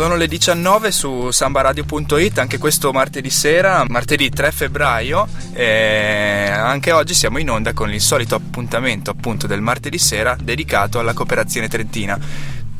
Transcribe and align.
Sono 0.00 0.16
le 0.16 0.28
19 0.28 0.92
su 0.92 1.30
sambaradio.it, 1.30 2.38
anche 2.38 2.56
questo 2.56 2.90
martedì 2.90 3.28
sera, 3.28 3.84
martedì 3.86 4.30
3 4.30 4.50
febbraio, 4.50 5.28
e 5.52 6.48
anche 6.50 6.90
oggi 6.92 7.12
siamo 7.12 7.36
in 7.38 7.50
onda 7.50 7.74
con 7.74 7.92
il 7.92 8.00
solito 8.00 8.34
appuntamento 8.34 9.10
appunto 9.10 9.46
del 9.46 9.60
martedì 9.60 9.98
sera 9.98 10.38
dedicato 10.40 10.98
alla 11.00 11.12
cooperazione 11.12 11.68
trentina. 11.68 12.18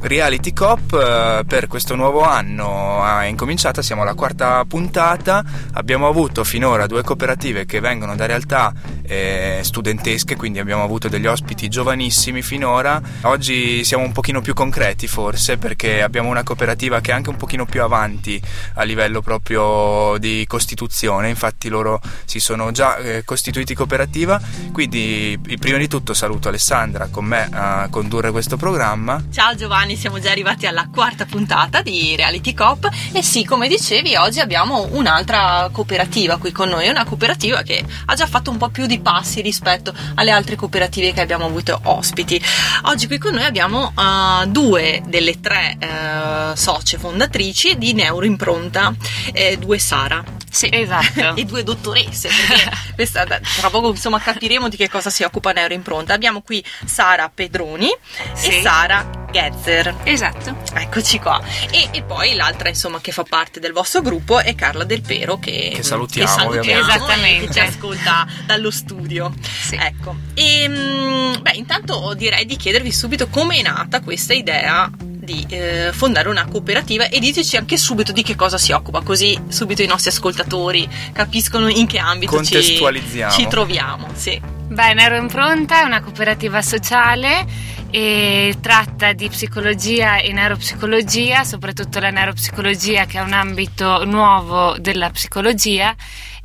Reality 0.02 0.52
Cop 0.54 0.92
eh, 0.92 1.44
per 1.46 1.66
questo 1.66 1.94
nuovo 1.94 2.22
anno 2.22 3.06
è 3.06 3.26
incominciata, 3.26 3.82
siamo 3.82 4.02
alla 4.02 4.14
quarta 4.14 4.64
puntata, 4.64 5.44
abbiamo 5.74 6.08
avuto 6.08 6.42
finora 6.42 6.86
due 6.86 7.02
cooperative 7.02 7.66
che 7.66 7.80
vengono 7.80 8.16
da 8.16 8.26
realtà 8.26 8.72
eh, 9.02 9.60
studentesche, 9.62 10.36
quindi 10.36 10.58
abbiamo 10.58 10.82
avuto 10.82 11.08
degli 11.08 11.26
ospiti 11.26 11.68
giovanissimi 11.68 12.42
finora. 12.42 13.00
Oggi 13.22 13.84
siamo 13.84 14.04
un 14.04 14.12
pochino 14.12 14.40
più 14.40 14.54
concreti 14.54 15.06
forse 15.06 15.58
perché 15.58 16.02
abbiamo 16.02 16.28
una 16.28 16.44
cooperativa 16.44 17.00
che 17.00 17.10
è 17.10 17.14
anche 17.14 17.30
un 17.30 17.36
pochino 17.36 17.66
più 17.66 17.82
avanti 17.82 18.40
a 18.74 18.82
livello 18.84 19.20
proprio 19.20 20.16
di 20.18 20.44
costituzione, 20.46 21.28
infatti 21.28 21.68
loro 21.68 22.00
si 22.24 22.40
sono 22.40 22.70
già 22.70 22.96
eh, 22.96 23.22
costituiti 23.24 23.74
cooperativa, 23.74 24.40
quindi 24.72 25.38
prima 25.58 25.76
di 25.76 25.88
tutto 25.88 26.14
saluto 26.14 26.48
Alessandra 26.48 27.08
con 27.10 27.24
me 27.24 27.48
a 27.52 27.88
condurre 27.90 28.30
questo 28.30 28.56
programma. 28.56 29.22
Ciao 29.30 29.54
Giovanni, 29.54 29.89
siamo 29.96 30.18
già 30.18 30.30
arrivati 30.30 30.66
alla 30.66 30.88
quarta 30.92 31.24
puntata 31.24 31.82
di 31.82 32.14
Reality 32.16 32.54
Cop 32.54 32.88
e 33.12 33.22
sì, 33.22 33.44
come 33.44 33.68
dicevi, 33.68 34.16
oggi 34.16 34.40
abbiamo 34.40 34.88
un'altra 34.92 35.68
cooperativa 35.72 36.38
qui 36.38 36.52
con 36.52 36.68
noi, 36.68 36.88
una 36.88 37.04
cooperativa 37.04 37.62
che 37.62 37.84
ha 38.06 38.14
già 38.14 38.26
fatto 38.26 38.50
un 38.50 38.56
po' 38.56 38.68
più 38.68 38.86
di 38.86 39.00
passi 39.00 39.40
rispetto 39.40 39.92
alle 40.14 40.30
altre 40.30 40.56
cooperative 40.56 41.12
che 41.12 41.20
abbiamo 41.20 41.46
avuto 41.46 41.80
ospiti. 41.84 42.40
Oggi 42.84 43.06
qui 43.06 43.18
con 43.18 43.34
noi 43.34 43.44
abbiamo 43.44 43.92
uh, 43.94 44.46
due 44.46 45.02
delle 45.06 45.40
tre 45.40 45.76
uh, 45.80 46.54
socie 46.54 46.98
fondatrici 46.98 47.78
di 47.78 47.92
Neuroimpronta, 47.92 48.94
eh, 49.32 49.56
due 49.58 49.78
Sara. 49.78 50.39
Sì, 50.50 50.68
esatto. 50.70 51.34
e 51.40 51.44
due 51.44 51.62
dottoresse, 51.62 52.28
questa, 52.94 53.24
tra 53.24 53.70
poco 53.70 53.90
insomma 53.90 54.18
capiremo 54.20 54.68
di 54.68 54.76
che 54.76 54.88
cosa 54.88 55.08
si 55.10 55.22
occupa 55.22 55.52
Neuroimpronta. 55.52 56.12
Abbiamo 56.12 56.42
qui 56.42 56.62
Sara 56.84 57.30
Pedroni 57.32 57.88
Sì. 58.34 58.48
e 58.48 58.60
Sara 58.62 59.08
Getzer. 59.30 59.94
Esatto. 60.04 60.56
Eccoci 60.74 61.18
qua. 61.20 61.40
E, 61.70 61.88
e 61.92 62.02
poi 62.02 62.34
l'altra, 62.34 62.68
insomma, 62.68 63.00
che 63.00 63.12
fa 63.12 63.22
parte 63.22 63.60
del 63.60 63.72
vostro 63.72 64.02
gruppo 64.02 64.40
è 64.40 64.54
Carla 64.54 64.84
Del 64.84 65.02
Pero, 65.02 65.38
che, 65.38 65.72
Che 65.74 65.82
salutiamo, 65.82 66.28
salutiamo 66.28 66.60
ovviamente. 66.60 66.92
e 66.92 66.96
Esattamente. 66.96 67.46
che 67.46 67.52
ci 67.52 67.60
ascolta 67.60 68.26
dallo 68.44 68.70
studio. 68.70 69.32
Sì. 69.40 69.76
Ecco. 69.76 70.16
E, 70.34 70.66
mm, 70.68 71.34
beh, 71.42 71.52
intanto 71.52 72.12
direi 72.14 72.44
di 72.44 72.56
chiedervi 72.56 72.90
subito 72.92 73.28
come 73.28 73.56
è 73.58 73.62
nata 73.62 74.00
questa 74.00 74.34
idea 74.34 74.90
di 75.30 75.46
eh, 75.48 75.90
fondare 75.92 76.28
una 76.28 76.46
cooperativa 76.46 77.08
e 77.08 77.20
diteci 77.20 77.56
anche 77.56 77.76
subito 77.76 78.10
di 78.10 78.22
che 78.22 78.34
cosa 78.34 78.58
si 78.58 78.72
occupa, 78.72 79.00
così 79.02 79.38
subito 79.48 79.82
i 79.82 79.86
nostri 79.86 80.10
ascoltatori 80.10 80.88
capiscono 81.12 81.68
in 81.68 81.86
che 81.86 81.98
ambito 81.98 82.42
ci, 82.42 82.60
ci 82.62 83.46
troviamo. 83.48 84.08
Sì. 84.14 84.40
Beh, 84.70 84.94
Neuroimpronta 84.94 85.80
è 85.80 85.84
una 85.84 86.00
cooperativa 86.00 86.62
sociale 86.62 87.44
e 87.90 88.56
tratta 88.60 89.12
di 89.12 89.28
psicologia 89.28 90.18
e 90.18 90.32
neuropsicologia, 90.32 91.44
soprattutto 91.44 91.98
la 91.98 92.10
neuropsicologia 92.10 93.04
che 93.04 93.18
è 93.18 93.20
un 93.20 93.32
ambito 93.32 94.04
nuovo 94.04 94.76
della 94.78 95.10
psicologia 95.10 95.94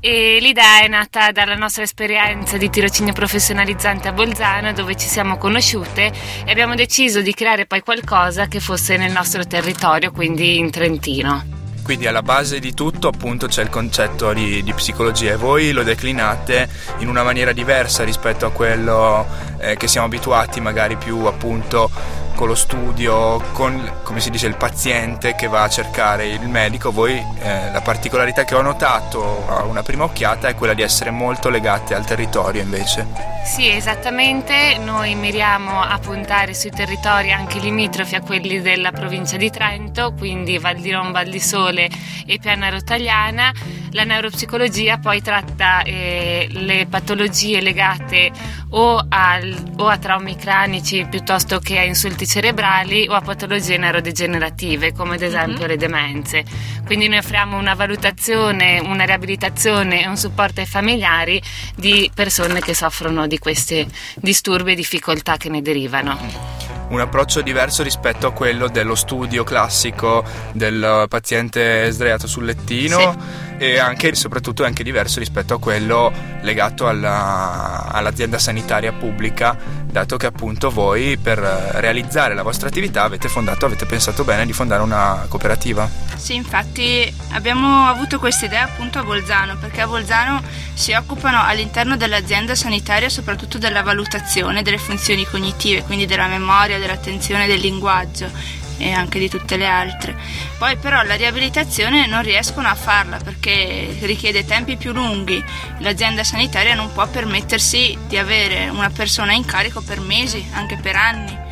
e 0.06 0.38
l'idea 0.40 0.82
è 0.84 0.88
nata 0.88 1.32
dalla 1.32 1.56
nostra 1.56 1.82
esperienza 1.82 2.58
di 2.58 2.70
tirocinio 2.70 3.12
professionalizzante 3.12 4.08
a 4.08 4.12
Bolzano 4.12 4.72
dove 4.72 4.96
ci 4.96 5.08
siamo 5.08 5.40
conosciute 5.40 6.12
e 6.46 6.52
abbiamo 6.52 6.76
deciso 6.76 7.22
di 7.22 7.34
creare 7.34 7.66
poi 7.66 7.82
qualcosa 7.82 8.46
che 8.46 8.60
fosse 8.60 8.98
nel 8.98 9.12
nostro 9.12 9.48
territorio, 9.48 10.12
quindi 10.12 10.60
in 10.60 10.70
Trentino. 10.70 11.44
Quindi 11.82 12.06
alla 12.06 12.22
base 12.22 12.60
di 12.60 12.76
tutto 12.76 13.08
appunto 13.08 13.48
c'è 13.48 13.64
il 13.64 13.70
concetto 13.70 14.32
di, 14.32 14.62
di 14.62 14.74
psicologia 14.74 15.32
e 15.32 15.38
voi 15.38 15.72
lo 15.72 15.82
declinate 15.82 16.70
in 17.00 17.08
una 17.08 17.24
maniera 17.24 17.52
diversa 17.52 18.04
rispetto 18.04 18.46
a 18.46 18.52
quello 18.52 19.26
eh, 19.58 19.76
che 19.76 19.88
siamo 19.88 20.06
abituati 20.06 20.62
magari 20.62 20.98
più 20.98 21.26
appunto 21.26 21.90
con 22.36 22.48
lo 22.48 22.56
studio, 22.56 23.42
con 23.54 24.00
come 24.04 24.20
si 24.20 24.30
dice 24.30 24.46
il 24.48 24.56
paziente 24.56 25.36
che 25.36 25.48
va 25.48 25.64
a 25.64 25.70
cercare 25.70 26.28
il 26.28 26.48
medico. 26.48 26.92
Voi 26.92 27.14
eh, 27.14 27.72
la 27.72 27.82
particolarità 27.82 28.44
che 28.44 28.54
ho 28.54 28.62
notato 28.62 29.48
a 29.48 29.64
una 29.64 29.82
prima 29.82 30.04
occhiata 30.04 30.48
è 30.48 30.56
quella 30.56 30.74
di 30.74 30.82
essere 30.82 31.10
molto 31.10 31.50
legate 31.50 31.96
al 31.96 32.06
territorio 32.06 32.62
invece. 32.62 33.34
Sì, 33.46 33.70
esattamente, 33.70 34.78
noi 34.78 35.16
miriamo 35.16 35.82
a 35.82 35.98
puntare 36.00 36.54
sui 36.54 36.72
territori 36.72 37.32
anche 37.32 37.60
limitrofi 37.60 38.16
a 38.16 38.22
quelli 38.22 38.60
della 38.60 38.92
provincia 38.92 39.38
di 39.38 39.50
Trento, 39.50 40.14
quindi 40.14 40.58
Val 40.58 40.78
di 40.78 40.92
Ron, 40.92 41.12
Val 41.12 41.30
di 41.30 41.40
Sole 41.40 41.90
e 42.26 42.40
Piana 42.40 42.70
Rotagliana. 42.70 43.54
La 43.92 44.04
neuropsicologia 44.04 44.98
poi 44.98 45.22
tratta 45.22 45.84
eh, 45.84 46.48
le 46.50 46.86
patologie 46.90 47.62
legate 47.62 48.32
o, 48.76 49.06
al- 49.10 49.74
o 49.78 49.88
a 49.88 49.98
traumi 49.98 50.36
cranici 50.36 51.06
piuttosto 51.10 51.60
che 51.60 51.80
a 51.80 51.84
insulti 51.84 52.28
cerebrali 52.28 53.08
o 53.08 53.14
a 53.14 53.22
patologie 53.22 53.78
neurodegenerative 53.78 54.94
come 54.94 55.16
ad 55.16 55.22
esempio 55.22 55.66
le 55.66 55.78
demenze. 55.78 56.44
Quindi 56.86 57.08
noi 57.08 57.20
offriamo 57.20 57.58
una 57.58 57.74
valutazione, 57.74 58.80
una 58.80 59.06
riabilitazione 59.06 60.04
e 60.04 60.08
un 60.08 60.18
supporto 60.18 60.60
ai 60.60 60.66
familiari 60.68 61.42
di 61.76 62.10
persone 62.14 62.60
che 62.60 62.74
soffrono 62.74 63.28
di 63.28 63.40
questi 63.40 63.86
disturbi 64.16 64.74
e 64.74 64.76
difficoltà 64.76 65.38
che 65.38 65.50
ne 65.50 65.62
derivano. 65.62 66.75
Un 66.90 67.00
approccio 67.00 67.42
diverso 67.42 67.84
rispetto 67.84 68.28
a 68.28 68.32
quello 68.32 68.68
dello 68.68 68.96
studio 68.96 69.44
classico 69.44 70.24
del 70.52 71.06
paziente 71.10 71.90
sdraiato 71.92 72.28
sul 72.28 72.46
lettino 72.46 73.16
e 73.58 73.80
anche 73.80 74.10
e 74.10 74.16
soprattutto 74.16 74.64
anche 74.64 74.84
diverso 74.84 75.20
rispetto 75.20 75.54
a 75.54 75.60
quello 75.60 76.12
legato 76.42 76.88
alla- 76.88 77.88
all'azienda 77.92 78.38
sanitaria 78.38 78.92
pubblica 78.92 79.58
dato 79.96 80.18
che 80.18 80.26
appunto 80.26 80.70
voi 80.70 81.18
per 81.18 81.38
realizzare 81.40 82.34
la 82.36 82.44
vostra 82.44 82.68
attività 82.68 83.04
avete 83.04 83.30
fondato 83.30 83.66
avete 83.66 83.86
pensato 83.86 84.26
bene 84.26 84.46
di 84.46 84.52
fondare 84.52 84.82
una 84.82 85.26
cooperativa. 85.30 85.90
Sì, 86.16 86.36
infatti 86.36 87.14
abbiamo 87.32 87.86
avuto 87.88 88.20
questa 88.20 88.46
idea 88.46 88.64
appunto 88.64 89.00
a 89.00 89.04
Bolzano, 89.04 89.56
perché 89.58 89.82
a 89.82 89.88
Bolzano 89.88 90.42
si 90.74 90.92
occupano 90.92 91.42
all'interno 91.42 91.96
dell'azienda 91.96 92.56
sanitaria 92.56 93.08
soprattutto 93.08 93.58
della 93.58 93.84
valutazione 93.84 94.62
delle 94.64 94.78
funzioni 94.78 95.26
cognitive, 95.26 95.84
quindi 95.84 96.06
della 96.06 96.28
memoria, 96.28 96.75
dell'attenzione, 96.80 97.48
del 97.48 97.60
linguaggio 97.60 98.30
e 98.78 98.92
anche 98.92 99.20
di 99.20 99.30
tutte 99.30 99.58
le 99.58 99.68
altre. 99.68 100.16
Poi 100.58 100.78
però 100.78 101.02
la 101.04 101.16
riabilitazione 101.16 102.08
non 102.08 102.24
riescono 102.24 102.68
a 102.68 102.76
farla 102.76 103.18
perché 103.18 103.98
richiede 104.02 104.46
tempi 104.46 104.76
più 104.76 104.92
lunghi. 104.92 105.44
L'azienda 105.80 106.24
sanitaria 106.24 106.76
non 106.76 106.92
può 106.92 107.08
permettersi 107.08 107.98
di 108.08 108.18
avere 108.18 108.70
una 108.70 108.90
persona 108.90 109.34
in 109.34 109.46
carico 109.46 109.82
per 109.82 110.00
mesi, 110.00 110.46
anche 110.54 110.78
per 110.78 110.96
anni. 110.96 111.44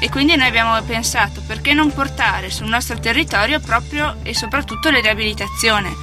E 0.00 0.10
quindi 0.10 0.34
noi 0.34 0.48
abbiamo 0.48 0.80
pensato 0.82 1.42
perché 1.46 1.74
non 1.74 1.92
portare 1.92 2.50
sul 2.50 2.66
nostro 2.66 2.98
territorio 2.98 3.60
proprio 3.60 4.16
e 4.24 4.34
soprattutto 4.34 4.90
la 4.90 4.98
riabilitazione 4.98 5.94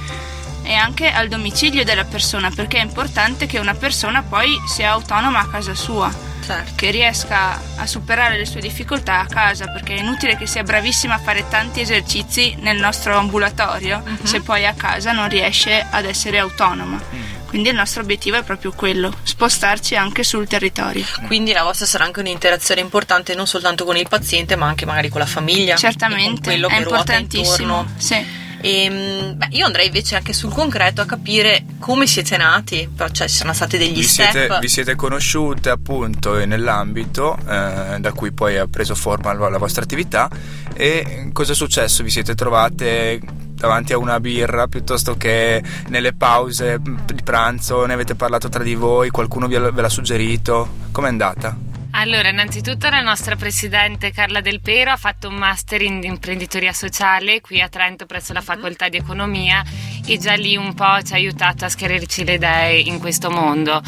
e 0.62 0.74
anche 0.74 1.10
al 1.10 1.28
domicilio 1.28 1.84
della 1.84 2.04
persona 2.04 2.50
perché 2.50 2.78
è 2.78 2.82
importante 2.82 3.46
che 3.46 3.58
una 3.58 3.74
persona 3.74 4.22
poi 4.22 4.56
sia 4.66 4.92
autonoma 4.92 5.40
a 5.40 5.48
casa 5.48 5.74
sua, 5.74 6.10
Certo. 6.44 6.72
che 6.74 6.90
riesca 6.90 7.60
a 7.76 7.86
superare 7.86 8.36
le 8.36 8.46
sue 8.46 8.60
difficoltà 8.60 9.20
a 9.20 9.26
casa 9.26 9.66
perché 9.66 9.94
è 9.94 10.00
inutile 10.00 10.36
che 10.36 10.46
sia 10.46 10.62
bravissima 10.62 11.14
a 11.14 11.18
fare 11.18 11.46
tanti 11.48 11.80
esercizi 11.80 12.56
nel 12.60 12.78
nostro 12.78 13.16
ambulatorio 13.16 14.02
se 14.22 14.40
poi 14.40 14.66
a 14.66 14.74
casa 14.74 15.12
non 15.12 15.28
riesce 15.28 15.84
ad 15.88 16.04
essere 16.04 16.38
autonoma. 16.38 17.38
Quindi 17.46 17.70
il 17.70 17.74
nostro 17.74 18.02
obiettivo 18.02 18.36
è 18.36 18.44
proprio 18.44 18.70
quello, 18.70 19.12
spostarci 19.24 19.96
anche 19.96 20.22
sul 20.22 20.46
territorio. 20.46 21.04
Quindi 21.26 21.52
la 21.52 21.64
vostra 21.64 21.84
sarà 21.84 22.04
anche 22.04 22.20
un'interazione 22.20 22.80
importante 22.80 23.34
non 23.34 23.48
soltanto 23.48 23.84
con 23.84 23.96
il 23.96 24.06
paziente, 24.08 24.54
ma 24.54 24.66
anche 24.66 24.86
magari 24.86 25.08
con 25.08 25.18
la 25.18 25.26
famiglia. 25.26 25.74
Certamente, 25.74 26.42
quello 26.42 26.68
è 26.68 26.76
importantissimo. 26.76 27.86
Sì. 27.96 28.24
Ehm, 28.62 29.36
beh, 29.36 29.48
io 29.50 29.66
andrei 29.66 29.86
invece 29.86 30.16
anche 30.16 30.32
sul 30.32 30.52
concreto 30.52 31.00
a 31.00 31.06
capire 31.06 31.64
come 31.78 32.06
siete 32.06 32.36
nati, 32.36 32.88
cioè 33.12 33.28
ci 33.28 33.36
sono 33.36 33.52
stati 33.52 33.78
degli 33.78 33.94
vi 33.94 34.02
step. 34.02 34.30
siete, 34.30 34.58
vi 34.60 34.68
siete 34.68 34.94
conosciute 34.96 35.70
appunto 35.70 36.44
nell'ambito 36.44 37.36
eh, 37.48 37.96
da 37.98 38.12
cui 38.12 38.32
poi 38.32 38.58
ha 38.58 38.66
preso 38.66 38.94
forma 38.94 39.32
la 39.32 39.58
vostra 39.58 39.82
attività 39.82 40.28
e 40.74 41.30
cosa 41.32 41.52
è 41.52 41.54
successo? 41.54 42.02
Vi 42.02 42.10
siete 42.10 42.34
trovate 42.34 43.20
davanti 43.60 43.92
a 43.92 43.98
una 43.98 44.18
birra 44.20 44.66
piuttosto 44.66 45.16
che 45.16 45.62
nelle 45.88 46.14
pause 46.14 46.80
di 46.80 47.22
pranzo, 47.22 47.84
ne 47.84 47.92
avete 47.92 48.14
parlato 48.14 48.48
tra 48.48 48.62
di 48.62 48.74
voi, 48.74 49.10
qualcuno 49.10 49.46
ve 49.46 49.58
l'ha 49.58 49.88
suggerito? 49.88 50.68
Com'è 50.92 51.08
andata? 51.08 51.69
Allora, 51.92 52.28
innanzitutto 52.28 52.88
la 52.88 53.00
nostra 53.00 53.36
presidente 53.36 54.12
Carla 54.12 54.40
Del 54.40 54.60
Pero 54.60 54.92
ha 54.92 54.96
fatto 54.96 55.28
un 55.28 55.34
master 55.34 55.82
in 55.82 56.00
imprenditoria 56.02 56.72
sociale 56.72 57.40
qui 57.40 57.60
a 57.60 57.68
Trento 57.68 58.06
presso 58.06 58.32
la 58.32 58.40
facoltà 58.40 58.88
di 58.88 58.96
economia 58.96 59.62
e 60.06 60.16
già 60.16 60.34
lì 60.34 60.56
un 60.56 60.72
po' 60.74 61.02
ci 61.02 61.12
ha 61.12 61.16
aiutato 61.16 61.64
a 61.64 61.68
schiarirci 61.68 62.24
le 62.24 62.34
idee 62.34 62.78
in 62.78 63.00
questo 63.00 63.30
mondo. 63.30 63.82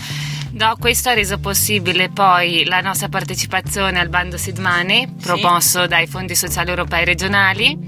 No, 0.51 0.77
questo 0.79 1.09
ha 1.09 1.15
reso 1.15 1.39
possibile 1.39 2.11
poi 2.11 2.65
la 2.65 2.81
nostra 2.81 3.09
partecipazione 3.09 3.99
al 3.99 4.09
bando 4.09 4.37
Seed 4.37 4.59
Money 4.59 5.09
promosso 5.21 5.87
dai 5.87 6.07
fondi 6.07 6.35
sociali 6.35 6.71
europei 6.71 7.05
regionali 7.05 7.79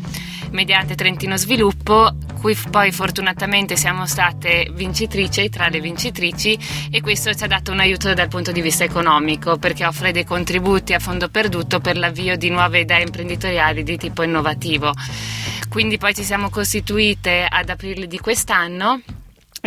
mediante 0.50 0.94
Trentino 0.94 1.37
Sviluppo, 1.37 2.16
cui 2.44 2.55
poi 2.70 2.93
fortunatamente 2.93 3.75
siamo 3.75 4.05
state 4.05 4.69
vincitrici 4.70 5.49
tra 5.49 5.69
le 5.69 5.81
vincitrici 5.81 6.58
e 6.91 7.00
questo 7.00 7.32
ci 7.32 7.43
ha 7.43 7.46
dato 7.46 7.73
un 7.73 7.81
aiuto 7.81 8.12
dal 8.12 8.29
punto 8.29 8.52
di 8.52 8.61
vista 8.61 8.85
economico 8.85 9.56
perché 9.56 9.87
offre 9.87 10.12
dei 10.12 10.26
contributi 10.26 10.93
a 10.93 10.99
fondo 10.99 11.31
perduto 11.31 11.81
per 11.81 11.96
l'avvio 11.96 12.37
di 12.37 12.50
nuove 12.50 12.81
idee 12.81 13.00
imprenditoriali 13.00 13.82
di 13.82 13.96
tipo 13.96 14.23
innovativo. 14.23 14.93
Quindi 15.70 15.96
poi 15.96 16.14
ci 16.14 16.23
siamo 16.23 16.50
costituite 16.50 17.46
ad 17.49 17.70
aprile 17.70 18.06
di 18.06 18.19
quest'anno 18.19 19.00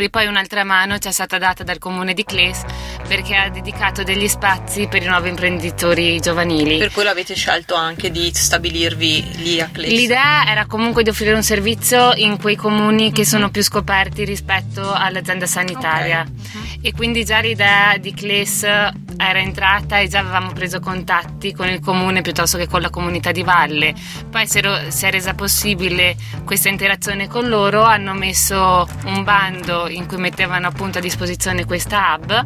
e 0.03 0.09
poi 0.09 0.27
un'altra 0.27 0.63
mano 0.63 0.97
ci 0.99 1.07
è 1.07 1.11
stata 1.11 1.38
data 1.38 1.63
dal 1.63 1.79
comune 1.79 2.13
di 2.13 2.23
Cles 2.23 2.63
perché 3.07 3.35
ha 3.35 3.49
dedicato 3.49 4.03
degli 4.03 4.27
spazi 4.27 4.88
per 4.88 5.01
i 5.01 5.07
nuovi 5.07 5.29
imprenditori 5.29 6.19
giovanili. 6.19 6.77
Per 6.77 6.91
quello 6.91 7.09
avete 7.09 7.33
scelto 7.35 7.75
anche 7.75 8.11
di 8.11 8.31
stabilirvi 8.33 9.38
lì 9.38 9.61
a 9.61 9.69
Cles. 9.71 9.89
L'idea 9.89 10.45
era 10.47 10.65
comunque 10.65 11.03
di 11.03 11.09
offrire 11.09 11.33
un 11.33 11.44
servizio 11.44 12.13
in 12.13 12.38
quei 12.39 12.55
comuni 12.55 13.11
che 13.11 13.25
sono 13.25 13.49
più 13.49 13.63
scoperti 13.63 14.23
rispetto 14.23 14.91
all'azienda 14.94 15.45
sanitaria 15.45 16.25
e 16.81 16.94
quindi 16.94 17.25
già 17.25 17.39
l'idea 17.39 17.97
di 17.97 18.13
Cles 18.13 18.65
era 19.17 19.39
entrata 19.39 19.97
e 19.99 20.07
già 20.07 20.19
avevamo 20.19 20.51
preso 20.53 20.79
contatti 20.79 21.51
con 21.53 21.67
il 21.67 21.79
comune 21.79 22.21
piuttosto 22.21 22.57
che 22.57 22.67
con 22.67 22.81
la 22.81 22.89
comunità 22.89 23.31
di 23.31 23.43
Valle. 23.43 23.93
Poi 24.29 24.47
si 24.47 24.59
è 24.59 25.09
resa 25.11 25.33
possibile 25.33 26.15
questa 26.45 26.69
interazione 26.69 27.27
con 27.27 27.47
loro, 27.47 27.83
hanno 27.83 28.13
messo 28.13 28.87
un 29.05 29.23
bando 29.23 29.87
in 29.89 30.05
cui 30.05 30.17
mettevano 30.17 30.67
appunto 30.67 30.99
a 30.99 31.01
disposizione 31.01 31.65
questa 31.65 32.13
hub 32.15 32.45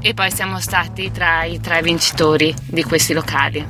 e 0.00 0.14
poi 0.14 0.30
siamo 0.30 0.58
stati 0.60 1.10
tra 1.10 1.44
i 1.44 1.60
tre 1.60 1.82
vincitori 1.82 2.54
di 2.64 2.82
questi 2.82 3.12
locali. 3.12 3.64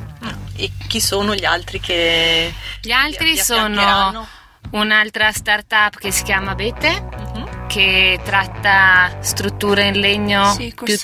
E 0.59 0.71
chi 0.87 1.01
sono 1.01 1.35
gli 1.35 1.45
altri 1.45 1.81
che 1.81 2.53
Gli 2.81 2.91
altri 2.93 3.33
vi 3.33 3.39
sono 3.39 4.27
un'altra 4.71 5.31
startup 5.33 5.97
che 5.99 6.11
si 6.11 6.23
chiama 6.23 6.55
Bete, 6.55 7.09
Mhm. 7.35 7.67
che 7.67 8.19
tratta 8.25 9.19
strutture 9.21 9.87
in 9.89 10.01
legno 10.01 10.51
Sì, 10.53 10.73
più- 10.75 10.97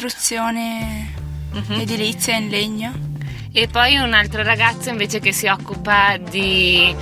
Mhm. 1.53 1.81
edilizia 1.81 2.37
in 2.37 2.49
legno. 2.49 2.93
e 3.55 3.69
poi 3.69 3.97
un 3.99 4.15
altro 4.15 4.43
ragazzo 4.43 4.89
invece 4.89 5.21
che 5.21 5.31
si 5.33 5.47
occupa 5.47 6.17
di 6.17 6.97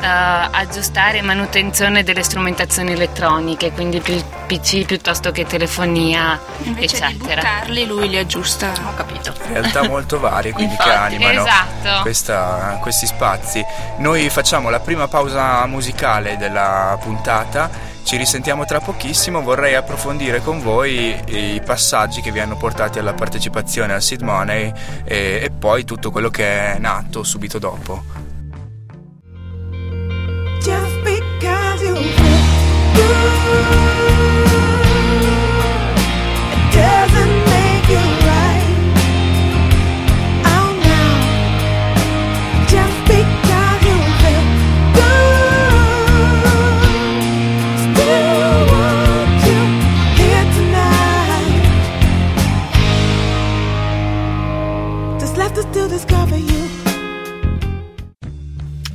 eh, 0.00 0.04
aggiustare 0.04 1.18
e 1.18 1.22
manutenzione 1.22 2.02
delle 2.02 2.24
strumentazioni 2.24 2.90
elettroniche, 2.90 3.70
quindi 3.70 4.00
più 4.00 4.20
PC 4.48 4.84
piuttosto 4.84 5.30
che 5.30 5.46
telefonia, 5.46 6.40
Invece 6.64 6.96
di 6.96 7.02
eccetera. 7.04 7.40
buttarli, 7.42 7.86
lui 7.86 8.08
li 8.08 8.16
aggiusta. 8.18 8.72
Ho 8.84 8.94
capito. 8.96 9.32
realtà 9.52 9.86
molto 9.86 10.18
varie 10.18 10.50
quindi 10.52 10.74
che 10.76 10.82
Infatti, 10.88 11.14
animano 11.14 11.46
esatto. 11.46 12.02
questa- 12.02 12.78
questi 12.80 13.06
spazi. 13.06 13.64
Noi 13.98 14.28
facciamo 14.28 14.70
la 14.70 14.80
prima 14.80 15.06
pausa 15.06 15.64
musicale 15.66 16.36
della 16.36 16.98
puntata. 17.00 17.70
Ci 18.04 18.16
risentiamo 18.16 18.64
tra 18.64 18.80
pochissimo, 18.80 19.40
vorrei 19.40 19.74
approfondire 19.74 20.40
con 20.42 20.60
voi 20.60 21.14
i 21.26 21.62
passaggi 21.64 22.20
che 22.20 22.30
vi 22.30 22.40
hanno 22.40 22.56
portati 22.56 22.98
alla 22.98 23.14
partecipazione 23.14 23.94
al 23.94 24.02
Seed 24.02 24.20
Money 24.20 24.72
e, 25.04 25.40
e 25.42 25.50
poi 25.50 25.84
tutto 25.84 26.10
quello 26.10 26.28
che 26.28 26.74
è 26.74 26.78
nato 26.78 27.22
subito 27.22 27.58
dopo. 27.58 28.21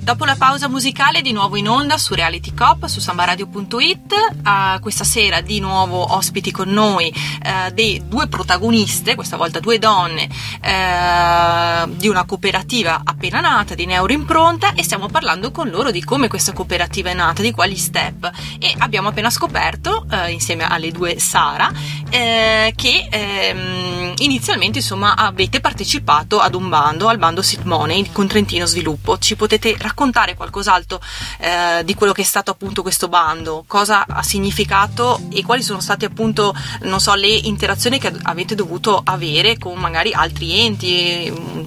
Dopo 0.08 0.24
la 0.24 0.38
pausa 0.38 0.70
musicale 0.70 1.22
di 1.22 1.34
nuovo 1.34 1.58
in 1.58 1.68
onda 1.68 1.98
su 1.98 2.14
Reality 2.14 2.54
Cop 2.54 2.86
su 2.86 3.02
sambaradio.it 3.02 4.14
Ah, 4.44 4.80
questa 4.80 5.04
sera 5.04 5.42
di 5.42 5.60
nuovo 5.60 6.16
ospiti 6.16 6.52
con 6.52 6.70
noi 6.70 7.10
eh, 7.10 7.72
dei 7.74 8.02
due 8.08 8.30
protagoniste, 8.30 9.16
questa 9.16 9.36
volta 9.36 9.60
due 9.60 9.78
donne 9.78 10.30
eh, 10.62 11.88
di 11.90 12.08
una 12.08 12.24
cooperativa 12.24 13.02
appena 13.04 13.42
nata 13.42 13.76
di 13.76 13.86
Neuroimpronta 13.86 14.74
e 14.74 14.84
stiamo 14.84 15.08
parlando 15.08 15.52
con 15.52 15.68
loro 15.68 15.92
di 15.92 16.02
come 16.02 16.30
questa 16.30 16.54
cooperativa 16.54 17.10
è 17.10 17.14
nata, 17.14 17.42
di 17.42 17.52
quali 17.52 17.76
step 17.76 18.32
e 18.58 18.74
abbiamo 18.78 19.10
appena 19.10 19.30
scoperto 19.30 20.06
eh, 20.10 20.32
insieme 20.32 20.66
alle 20.66 20.92
due 20.92 21.20
Sara 21.20 21.70
che 22.10 23.08
ehm, 23.12 24.14
inizialmente 24.20 24.78
insomma 24.78 25.16
avete 25.16 25.60
partecipato 25.60 26.40
ad 26.40 26.56
un 26.56 26.70
bando, 26.70 27.10
al 27.10 27.18
bando 27.18 27.42
Seed 27.42 27.66
Money 27.66 28.10
con 28.14 28.28
Trentino 28.28 28.66
Sviluppo. 28.66 29.18
Ci 29.18 29.36
potete 29.36 29.72
raccontare 29.72 29.96
qualcos'altro 30.36 31.02
eh, 31.40 31.84
di 31.84 31.96
quello 31.96 32.14
che 32.14 32.22
è 32.22 32.26
stato 32.26 32.52
appunto 32.52 32.82
questo 32.82 33.08
bando? 33.08 33.64
Cosa 33.68 34.06
ha 34.08 34.22
significato 34.22 35.20
e 35.32 35.44
quali 35.44 35.64
sono 35.64 35.80
state 35.80 36.06
appunto, 36.06 36.54
non 36.82 37.00
so, 37.00 37.16
le 37.16 37.28
interazioni 37.28 38.00
che 38.00 38.14
avete 38.24 38.56
dovuto 38.56 39.02
avere 39.04 39.58
con 39.58 39.78
magari 39.78 40.14
altri 40.14 40.66
enti, 40.66 41.32
mm, 41.32 41.64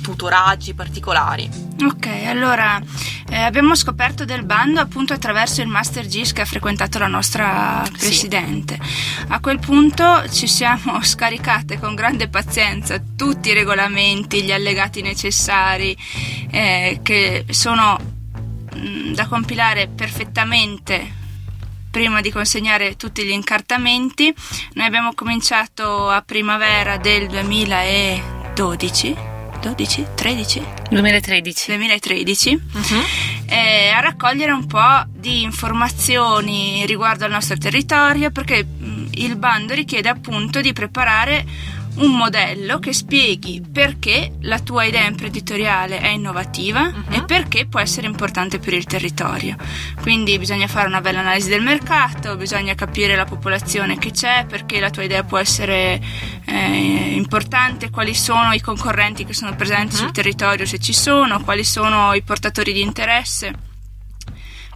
tutoraggi 0.00 0.74
particolari? 0.74 1.48
Ok, 1.82 2.06
allora 2.26 2.80
eh, 3.30 3.36
abbiamo 3.36 3.74
scoperto 3.74 4.24
del 4.24 4.44
bando 4.44 4.80
appunto 4.80 5.12
attraverso 5.12 5.60
il 5.62 5.68
Master 5.68 6.06
GIS 6.06 6.32
che 6.32 6.42
ha 6.42 6.46
frequentato 6.46 6.98
la 6.98 7.06
nostra 7.06 7.82
Sì. 7.84 7.92
presidente. 8.06 8.78
A 9.28 9.40
quel 9.40 9.58
punto 9.58 10.28
ci 10.30 10.46
siamo 10.46 11.00
scaricate 11.02 11.78
con 11.78 11.94
grande 11.94 12.28
pazienza 12.28 13.00
tutti 13.16 13.50
i 13.50 13.54
regolamenti, 13.54 14.42
gli 14.42 14.52
allegati 14.52 15.02
necessari 15.02 15.96
eh, 16.50 17.00
che 17.02 17.44
sono 17.50 17.98
mh, 18.74 19.12
da 19.14 19.26
compilare 19.26 19.88
perfettamente 19.88 21.18
prima 21.90 22.20
di 22.20 22.30
consegnare 22.30 22.96
tutti 22.96 23.24
gli 23.24 23.30
incartamenti. 23.30 24.32
Noi 24.74 24.86
abbiamo 24.86 25.12
cominciato 25.14 26.08
a 26.08 26.22
primavera 26.22 26.98
del 26.98 27.26
2012. 27.26 29.29
12? 29.60 30.06
13? 30.14 30.66
2013. 30.90 31.66
2013 31.66 32.60
eh, 33.50 33.88
a 33.88 34.00
raccogliere 34.00 34.52
un 34.52 34.66
po' 34.66 35.02
di 35.12 35.42
informazioni 35.42 36.86
riguardo 36.86 37.24
al 37.24 37.32
nostro 37.32 37.58
territorio 37.58 38.30
perché 38.30 38.64
mh, 38.64 39.08
il 39.14 39.36
bando 39.36 39.74
richiede 39.74 40.08
appunto 40.08 40.60
di 40.60 40.72
preparare 40.72 41.44
un 41.96 42.16
modello 42.16 42.78
che 42.78 42.92
spieghi 42.92 43.60
perché 43.60 44.32
la 44.42 44.58
tua 44.58 44.84
idea 44.84 45.06
imprenditoriale 45.06 46.00
è 46.00 46.08
innovativa 46.08 46.90
e 47.10 47.22
perché 47.24 47.66
può 47.66 47.80
essere 47.80 48.06
importante 48.06 48.58
per 48.58 48.74
il 48.74 48.84
territorio. 48.84 49.56
Quindi 50.00 50.38
bisogna 50.38 50.66
fare 50.66 50.86
una 50.86 51.00
bella 51.00 51.20
analisi 51.20 51.48
del 51.48 51.62
mercato, 51.62 52.36
bisogna 52.36 52.74
capire 52.74 53.16
la 53.16 53.24
popolazione 53.24 53.98
che 53.98 54.10
c'è, 54.12 54.46
perché 54.48 54.80
la 54.80 54.90
tua 54.90 55.02
idea 55.02 55.24
può 55.24 55.38
essere 55.38 56.00
eh, 56.46 57.14
importante, 57.14 57.90
quali 57.90 58.14
sono 58.14 58.52
i 58.52 58.60
concorrenti 58.60 59.24
che 59.24 59.34
sono 59.34 59.54
presenti 59.56 59.96
sul 59.96 60.12
territorio 60.12 60.66
se 60.66 60.78
ci 60.78 60.92
sono, 60.92 61.42
quali 61.42 61.64
sono 61.64 62.14
i 62.14 62.22
portatori 62.22 62.72
di 62.72 62.80
interesse. 62.80 63.52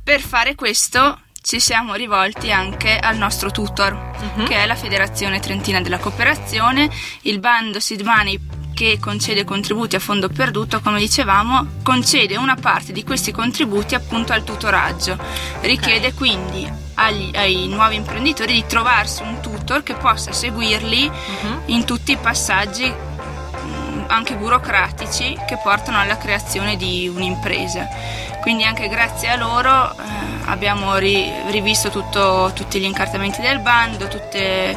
Per 0.03 0.21
fare 0.21 0.55
questo 0.55 1.19
ci 1.45 1.61
siamo 1.61 1.93
rivolti 1.93 2.51
anche 2.51 2.97
al 2.99 3.19
nostro 3.19 3.51
tutor, 3.51 4.13
che 4.47 4.57
è 4.57 4.67
la 4.67 4.75
Federazione 4.75 5.41
Trentina 5.41 5.83
della 5.83 5.99
Cooperazione, 5.99 6.89
il 7.23 7.39
bando 7.39 7.81
Seed 7.81 8.01
Money 8.01 8.41
che 8.73 8.99
concede 8.99 9.45
contributi 9.45 9.95
a 9.95 9.99
fondo 9.99 10.31
perduto, 10.31 10.81
come 10.81 10.99
dicevamo, 10.99 11.67
concede 11.83 12.39
una 12.39 12.55
parte 12.57 12.93
di 12.93 13.05
questi 13.05 13.31
contributi 13.31 13.95
appunto 13.95 14.33
al 14.33 14.43
tutoraggio. 14.43 15.19
Richiede 15.61 16.15
quindi 16.15 16.67
agli- 16.95 17.37
ai 17.37 17.69
nuovi 17.69 17.97
imprenditori 17.97 18.55
di 18.55 18.65
trovarsi 18.67 19.23
un 19.23 19.41
tutor 19.43 19.83
che 19.83 19.95
possa 19.95 20.33
seguirli 20.33 21.11
in 21.67 21.85
tutti 21.85 22.13
i 22.13 22.17
passaggi 22.17 22.89
mh, 22.89 24.05
anche 24.07 24.35
burocratici 24.35 25.39
che 25.47 25.59
portano 25.63 25.99
alla 26.01 26.17
creazione 26.17 26.77
di 26.77 27.07
un'impresa. 27.15 27.87
Quindi 28.45 28.65
anche 28.65 28.89
grazie 28.89 29.31
a 29.31 29.37
loro 29.37 29.91
eh, 29.93 29.97
abbiamo 30.45 30.97
ri- 30.99 31.33
rivisto 31.51 31.89
tutto- 31.89 32.51
tutti 32.55 32.79
gli 32.79 32.85
incartamenti 32.85 33.41
del 33.41 33.59
bando, 33.61 34.07
tutte- 34.07 34.77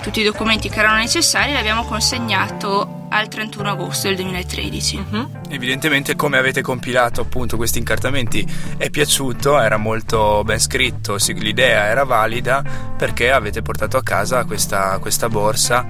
tutti 0.00 0.20
i 0.20 0.24
documenti 0.24 0.70
che 0.70 0.78
erano 0.78 0.96
necessari 0.96 1.50
e 1.50 1.52
li 1.52 1.58
abbiamo 1.58 1.84
consegnato 1.84 3.04
al 3.10 3.28
31 3.28 3.68
agosto 3.70 4.06
del 4.08 4.16
2013. 4.16 4.96
Mhm. 5.10 5.28
Evidentemente 5.50 6.16
come 6.16 6.38
avete 6.38 6.62
compilato 6.62 7.20
appunto 7.20 7.56
questi 7.58 7.78
incartamenti 7.78 8.44
è 8.78 8.88
piaciuto, 8.88 9.60
era 9.60 9.76
molto 9.76 10.42
ben 10.42 10.58
scritto, 10.58 11.18
l'idea 11.34 11.84
era 11.84 12.04
valida 12.04 12.64
perché 12.96 13.30
avete 13.30 13.60
portato 13.60 13.98
a 13.98 14.02
casa 14.02 14.44
questa, 14.46 14.96
questa 15.00 15.28
borsa 15.28 15.84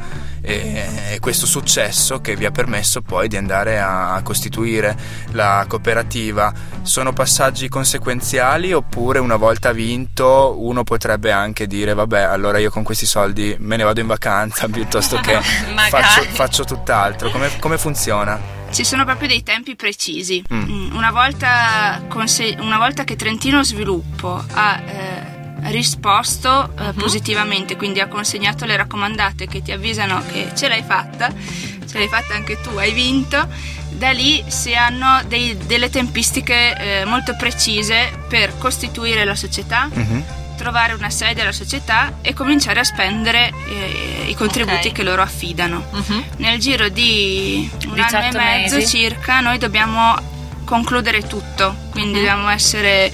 e, 0.47 1.19
questo 1.21 1.47
successo 1.47 2.21
che 2.21 2.37
vi 2.37 2.45
ha 2.45 2.53
permesso 2.53 3.03
poi 3.03 3.27
di 3.27 3.37
andare 3.37 3.81
a, 3.81 4.21
costituire 4.23 4.97
la 5.33 5.65
cooperativa. 5.69 6.53
Sono 6.83 7.13
passaggi 7.13 7.69
conseguenziali 7.69 8.73
oppure 8.73 9.19
una 9.19 9.37
volta 9.37 9.73
vinto 9.73 10.55
uno 10.59 10.85
potrebbe 10.85 11.33
anche 11.33 11.67
dire 11.67 11.95
vabbè 11.95 12.21
allora 12.21 12.59
io 12.59 12.71
con 12.71 12.83
questi 12.83 13.07
soldi 13.07 13.57
me 13.59 13.77
ne 13.77 13.83
vado 13.83 14.01
in 14.01 14.07
vacanza 14.07 14.69
piuttosto 14.71 15.17
che 15.19 15.39
faccio, 15.91 16.23
faccio 16.23 16.65
tutt'altro. 16.65 17.31
Come, 17.31 17.59
come 17.59 17.77
funziona? 17.77 18.55
Ci 18.71 18.85
sono 18.85 19.05
proprio 19.05 19.29
dei 19.29 19.43
tempi 19.43 19.75
precisi. 19.75 20.43
Mm. 20.53 20.63
Mm, 20.63 20.95
Una, 20.97 21.11
volta 21.11 22.03
conse- 22.09 22.57
una 22.59 22.79
volta 22.79 23.05
che 23.05 23.17
Trentino 23.17 23.63
Sviluppo 23.65 24.45
ha 24.53 24.81
eh, 24.85 25.36
risposto 25.65 26.73
eh, 26.79 26.93
positivamente, 26.93 27.77
quindi 27.77 28.01
ha 28.01 28.07
consegnato 28.09 28.65
le 28.65 28.77
raccomandate 28.77 29.47
che 29.47 29.63
ti 29.63 29.73
avvisano 29.73 30.23
che 30.31 30.51
ce 30.55 30.69
l'hai 30.69 30.83
fatta, 30.87 31.33
ce 31.89 31.99
l'hai 31.99 32.09
fatta 32.09 32.35
anche 32.35 32.61
tu, 32.61 32.71
hai 32.77 32.93
vinto, 32.93 33.49
da 33.91 34.11
lì 34.11 34.45
si 34.47 34.75
hanno 34.75 35.23
dei- 35.27 35.57
delle 35.67 35.91
tempistiche 35.91 37.01
eh, 37.01 37.05
molto 37.05 37.35
precise 37.37 38.11
per 38.29 38.57
costituire 38.59 39.25
la 39.25 39.35
società, 39.35 39.89
Mhm. 39.93 40.25
trovare 40.57 40.93
una 40.95 41.11
sede 41.11 41.43
alla 41.43 41.53
società 41.53 42.19
e 42.23 42.33
cominciare 42.33 42.81
a 42.81 42.85
spendere 42.85 43.53
eh, 43.69 44.25
i 44.29 44.35
contributi 44.35 44.89
Ok. 44.89 44.93
che 44.95 45.03
loro 45.03 45.23
affidano. 45.23 45.85
Mhm. 45.93 46.25
Nel 46.39 46.59
giro 46.59 46.89
di 46.89 47.69
un 47.87 47.99
anno 47.99 48.01
e 48.01 48.05
18 48.31 48.39
mezzo 48.39 48.75
mesi. 48.77 48.97
circa 48.97 49.41
noi 49.41 49.59
dobbiamo 49.59 50.35
concludere 50.65 51.23
tutto, 51.27 51.77
quindi 51.91 52.13
Mhm. 52.19 52.25
dobbiamo 52.25 52.49
essere, 52.49 53.13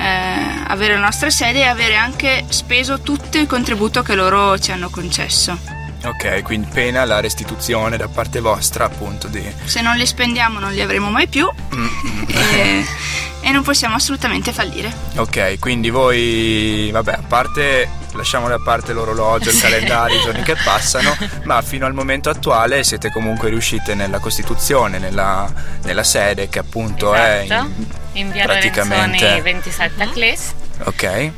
eh, 0.00 0.64
avere 0.66 0.94
la 0.94 1.00
nostra 1.00 1.28
sede 1.30 1.60
e 1.60 1.66
avere 1.66 1.96
anche 1.96 2.44
speso 2.48 3.00
tutto 3.00 3.36
il 3.38 3.46
contributo 3.46 4.02
che 4.02 4.14
loro 4.14 4.58
ci 4.58 4.72
hanno 4.72 4.88
concesso. 4.88 5.58
Ok, 6.02 6.42
quindi 6.42 6.66
pena 6.72 7.04
la 7.04 7.20
restituzione 7.20 7.98
da 7.98 8.08
parte 8.08 8.40
vostra 8.40 8.86
appunto 8.86 9.28
di... 9.28 9.42
Se 9.64 9.82
non 9.82 9.96
li 9.96 10.06
spendiamo 10.06 10.58
non 10.58 10.72
li 10.72 10.80
avremo 10.80 11.10
mai 11.10 11.28
più 11.28 11.46
Mm, 11.74 12.22
e, 12.28 12.84
e 13.42 13.50
non 13.50 13.62
possiamo 13.62 13.96
assolutamente 13.96 14.50
fallire. 14.50 14.90
Ok, 15.16 15.58
quindi 15.58 15.90
voi, 15.90 16.88
vabbè, 16.90 17.12
a 17.12 17.22
parte, 17.26 17.88
lasciamo 18.14 18.48
da 18.48 18.58
parte 18.58 18.94
l'orologio, 18.94 19.50
il 19.50 19.60
calendario, 19.60 20.18
i 20.18 20.22
giorni 20.22 20.42
che 20.42 20.56
passano, 20.64 21.14
ma 21.44 21.60
fino 21.60 21.84
al 21.84 21.92
momento 21.92 22.30
attuale 22.30 22.82
siete 22.82 23.10
comunque 23.10 23.50
riuscite 23.50 23.94
nella 23.94 24.20
Costituzione, 24.20 24.98
nella, 24.98 25.52
nella 25.82 26.04
sede 26.04 26.48
che 26.48 26.58
appunto 26.60 27.12
è... 27.12 27.42
Esatto, 27.44 27.66
in- 27.66 27.99
in 28.12 28.30
via 28.32 28.44
praticamente- 28.44 29.24
Lorenzoni 29.24 29.40
27 29.40 30.02
a 30.02 30.08
Cles. 30.10 30.54
Ok, 30.84 31.32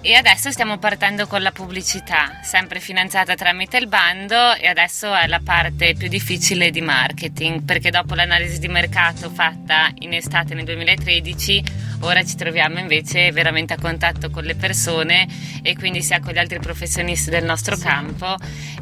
E 0.00 0.14
adesso 0.14 0.52
stiamo 0.52 0.78
partendo 0.78 1.26
con 1.26 1.42
la 1.42 1.50
pubblicità, 1.50 2.38
sempre 2.44 2.78
finanziata 2.78 3.34
tramite 3.34 3.78
il 3.78 3.88
bando 3.88 4.54
e 4.54 4.68
adesso 4.68 5.12
è 5.12 5.26
la 5.26 5.40
parte 5.42 5.94
più 5.94 6.06
difficile 6.06 6.70
di 6.70 6.80
marketing 6.80 7.62
perché 7.64 7.90
dopo 7.90 8.14
l'analisi 8.14 8.60
di 8.60 8.68
mercato 8.68 9.28
fatta 9.28 9.90
in 9.98 10.12
estate 10.14 10.54
nel 10.54 10.64
2013 10.64 11.64
ora 12.02 12.24
ci 12.24 12.36
troviamo 12.36 12.78
invece 12.78 13.32
veramente 13.32 13.72
a 13.74 13.76
contatto 13.78 14.30
con 14.30 14.44
le 14.44 14.54
persone 14.54 15.26
e 15.62 15.74
quindi 15.74 16.00
sia 16.00 16.20
con 16.20 16.32
gli 16.32 16.38
altri 16.38 16.60
professionisti 16.60 17.28
del 17.28 17.44
nostro 17.44 17.76
campo 17.76 18.36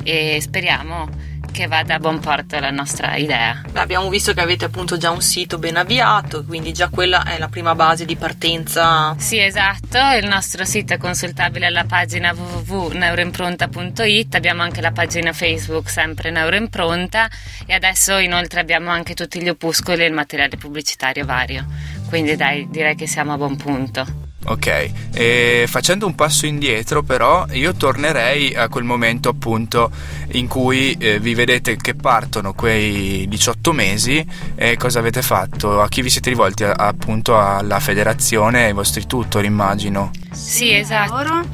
e 0.05 0.39
speriamo 0.41 1.09
che 1.57 1.69
vada 1.69 1.95
a 1.95 1.99
buon 1.99 2.21
porto 2.21 2.61
la 2.61 2.71
nostra 2.71 3.17
idea. 3.17 3.63
Abbiamo 3.73 4.11
visto 4.11 4.35
che 4.35 4.43
avete 4.43 4.67
appunto 4.67 4.99
già 4.99 5.11
un 5.11 5.23
sito 5.23 5.57
ben 5.57 5.77
avviato, 5.77 6.45
quindi 6.45 6.75
già 6.75 6.91
quella 6.91 7.25
è 7.25 7.39
la 7.39 7.49
prima 7.49 7.75
base 7.75 8.05
di 8.05 8.15
partenza. 8.15 9.15
Sì, 9.17 9.41
esatto, 9.41 9.97
il 10.21 10.29
nostro 10.29 10.67
sito 10.67 10.93
è 10.93 10.99
consultabile 10.99 11.65
alla 11.65 11.85
pagina 11.85 12.35
www.neuroimpronta.it, 12.35 14.35
abbiamo 14.35 14.61
anche 14.61 14.83
la 14.83 14.93
pagina 14.93 15.33
Facebook 15.33 15.89
sempre 15.89 16.31
Neuroimpronta 16.31 17.27
e 17.65 17.73
adesso 17.73 18.19
inoltre 18.19 18.61
abbiamo 18.61 18.91
anche 18.91 19.15
tutti 19.15 19.41
gli 19.41 19.49
opuscoli 19.49 20.03
e 20.03 20.07
il 20.09 20.13
materiale 20.13 20.59
pubblicitario 20.59 21.25
vario. 21.25 21.65
Quindi 22.11 22.37
dai, 22.37 22.69
direi 22.69 22.97
che 22.97 23.07
siamo 23.07 23.33
a 23.33 23.39
buon 23.39 23.57
punto. 23.57 24.26
Ok. 24.47 24.91
E 25.13 25.65
facendo 25.69 26.07
un 26.07 26.15
passo 26.15 26.47
indietro 26.47 27.03
però 27.03 27.47
io 27.51 27.75
tornerei 27.75 28.55
a 28.55 28.69
quel 28.69 28.85
momento 28.85 29.29
appunto 29.29 29.91
in 30.33 30.47
cui 30.47 30.97
eh, 30.99 31.19
vi 31.21 31.35
vedete 31.35 31.77
che 31.77 31.95
partono 31.95 32.53
quei 32.55 33.27
18 33.29 33.73
mesi 33.73 34.25
e 34.55 34.77
cosa 34.77 34.99
avete 34.99 35.23
fatto? 35.23 35.81
A 35.81 35.89
chi 35.89 36.03
vi 36.03 36.11
siete 36.11 36.31
rivolti? 36.31 36.65
A- 36.65 36.73
appunto 36.73 37.39
alla 37.39 37.81
federazione 37.81 38.63
e 38.63 38.65
ai 38.67 38.73
vostri 38.73 39.07
tutor 39.07 39.45
immagino. 39.45 40.11
Sì, 40.33 40.73
esatto. 40.75 41.15
Lavoro 41.15 41.49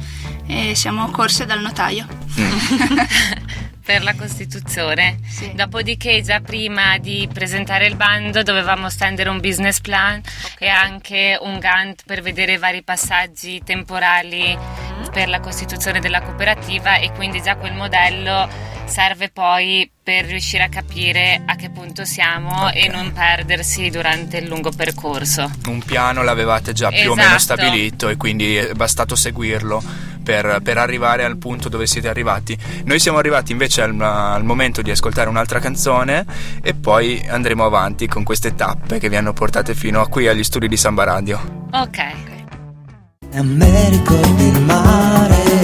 e 0.45 0.75
siamo 0.75 1.09
corse 1.09 1.45
dal 1.45 1.61
notaio. 1.61 2.05
per 3.83 4.03
la 4.03 4.15
Costituzione. 4.15 5.17
Sì. 5.27 5.51
Dopodiché, 5.53 6.21
già 6.21 6.39
prima 6.39 6.97
di 6.97 7.27
presentare 7.31 7.87
il 7.87 7.95
bando, 7.95 8.43
dovevamo 8.43 8.89
stendere 8.89 9.29
un 9.29 9.39
business 9.39 9.79
plan 9.81 10.21
e 10.59 10.67
anche 10.67 11.37
un 11.39 11.59
Gantt 11.59 12.01
per 12.05 12.21
vedere 12.21 12.53
i 12.53 12.57
vari 12.57 12.83
passaggi 12.83 13.61
temporali 13.63 14.57
per 15.11 15.27
la 15.27 15.39
costituzione 15.39 15.99
della 15.99 16.21
cooperativa 16.21 16.97
e 16.97 17.11
quindi 17.11 17.41
già 17.41 17.55
quel 17.55 17.73
modello 17.73 18.72
serve 18.85 19.29
poi 19.29 19.89
per 20.03 20.25
riuscire 20.25 20.63
a 20.63 20.69
capire 20.69 21.41
a 21.45 21.55
che 21.55 21.69
punto 21.69 22.05
siamo 22.05 22.65
Ok. 22.65 22.75
e 22.75 22.87
non 22.89 23.11
perdersi 23.13 23.89
durante 23.89 24.37
il 24.37 24.47
lungo 24.47 24.71
percorso. 24.71 25.49
Un 25.67 25.81
piano 25.83 26.21
l'avevate 26.23 26.73
già 26.73 26.89
più 26.89 27.11
o 27.11 27.15
meno 27.15 27.35
Esatto. 27.35 27.39
stabilito 27.61 28.09
e 28.09 28.17
quindi 28.17 28.55
è 28.55 28.73
bastato 28.73 29.15
seguirlo 29.15 29.81
per, 30.23 30.59
per 30.63 30.77
arrivare 30.77 31.23
al 31.23 31.37
punto 31.37 31.69
dove 31.69 31.87
siete 31.87 32.07
arrivati. 32.07 32.57
Noi 32.85 32.99
siamo 32.99 33.17
arrivati 33.17 33.51
invece 33.51 33.81
al, 33.81 33.99
al 33.99 34.43
momento 34.43 34.81
di 34.81 34.91
ascoltare 34.91 35.27
un'altra 35.29 35.59
canzone 35.59 36.25
e 36.61 36.73
poi 36.73 37.25
andremo 37.27 37.65
avanti 37.65 38.07
con 38.07 38.23
queste 38.23 38.53
tappe 38.55 38.99
che 38.99 39.09
vi 39.09 39.15
hanno 39.15 39.33
portate 39.33 39.73
fino 39.73 40.01
a 40.01 40.07
qui 40.07 40.27
agli 40.27 40.43
studi 40.43 40.67
di 40.67 40.77
Samba 40.77 41.03
Radio. 41.03 41.67
Ok. 41.71 42.31
Me 43.41 43.89
ricordi 43.89 44.43
il 44.43 44.61
mare 44.61 45.62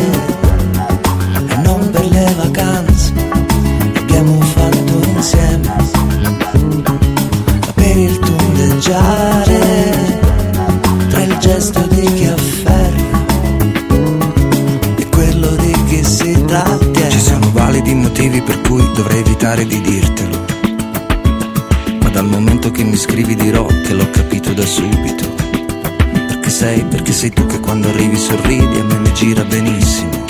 sei, 27.19 27.31
tu 27.31 27.45
che 27.47 27.59
quando 27.59 27.89
arrivi 27.89 28.15
sorridi 28.15 28.79
a 28.79 28.83
me 28.85 28.97
mi 28.99 29.11
gira 29.11 29.43
benissimo. 29.43 30.23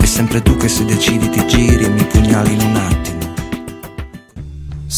È 0.00 0.04
sempre 0.04 0.42
tu 0.42 0.56
che 0.56 0.66
se 0.66 0.84
decidi 0.84 1.30
ti 1.30 1.46
giri 1.46 1.77